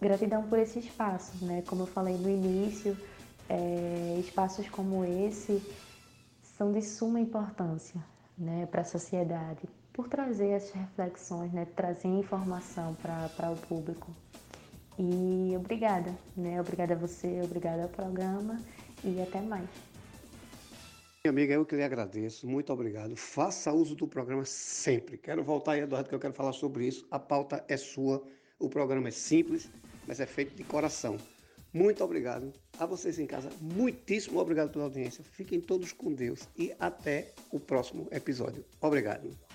gratidão 0.00 0.42
por 0.44 0.58
esse 0.58 0.78
espaço, 0.78 1.44
né? 1.44 1.62
Como 1.66 1.82
eu 1.82 1.86
falei 1.86 2.16
no 2.16 2.28
início, 2.28 2.96
é, 3.48 4.16
espaços 4.20 4.68
como 4.68 5.04
esse 5.04 5.62
são 6.56 6.72
de 6.72 6.82
suma 6.82 7.20
importância, 7.20 8.00
né? 8.36 8.66
Para 8.66 8.82
a 8.82 8.84
sociedade, 8.84 9.68
por 9.92 10.08
trazer 10.08 10.48
essas 10.48 10.72
reflexões, 10.72 11.52
né? 11.52 11.66
trazer 11.74 12.08
informação 12.08 12.94
para 12.94 13.50
o 13.50 13.56
público. 13.56 14.10
E 14.98 15.54
obrigada, 15.56 16.14
né? 16.36 16.60
Obrigada 16.60 16.94
a 16.94 16.96
você, 16.96 17.40
obrigada 17.42 17.84
ao 17.84 17.88
programa 17.88 18.60
e 19.02 19.20
até 19.20 19.40
mais. 19.40 19.68
Amiga, 21.28 21.54
eu 21.54 21.64
que 21.64 21.76
lhe 21.76 21.82
agradeço, 21.82 22.48
muito 22.48 22.72
obrigado. 22.72 23.16
Faça 23.16 23.72
uso 23.72 23.94
do 23.94 24.06
programa 24.06 24.44
sempre. 24.44 25.18
Quero 25.18 25.42
voltar 25.42 25.72
aí, 25.72 25.80
Eduardo, 25.80 26.08
que 26.08 26.14
eu 26.14 26.20
quero 26.20 26.34
falar 26.34 26.52
sobre 26.52 26.86
isso. 26.86 27.06
A 27.10 27.18
pauta 27.18 27.64
é 27.68 27.76
sua, 27.76 28.22
o 28.58 28.68
programa 28.68 29.08
é 29.08 29.10
simples, 29.10 29.68
mas 30.06 30.20
é 30.20 30.26
feito 30.26 30.54
de 30.54 30.64
coração. 30.64 31.16
Muito 31.72 32.02
obrigado 32.02 32.52
a 32.78 32.86
vocês 32.86 33.18
em 33.18 33.26
casa. 33.26 33.50
Muitíssimo 33.60 34.40
obrigado 34.40 34.70
pela 34.70 34.84
audiência. 34.84 35.22
Fiquem 35.22 35.60
todos 35.60 35.92
com 35.92 36.12
Deus 36.12 36.48
e 36.56 36.74
até 36.78 37.32
o 37.50 37.60
próximo 37.60 38.08
episódio. 38.10 38.64
Obrigado. 38.80 39.45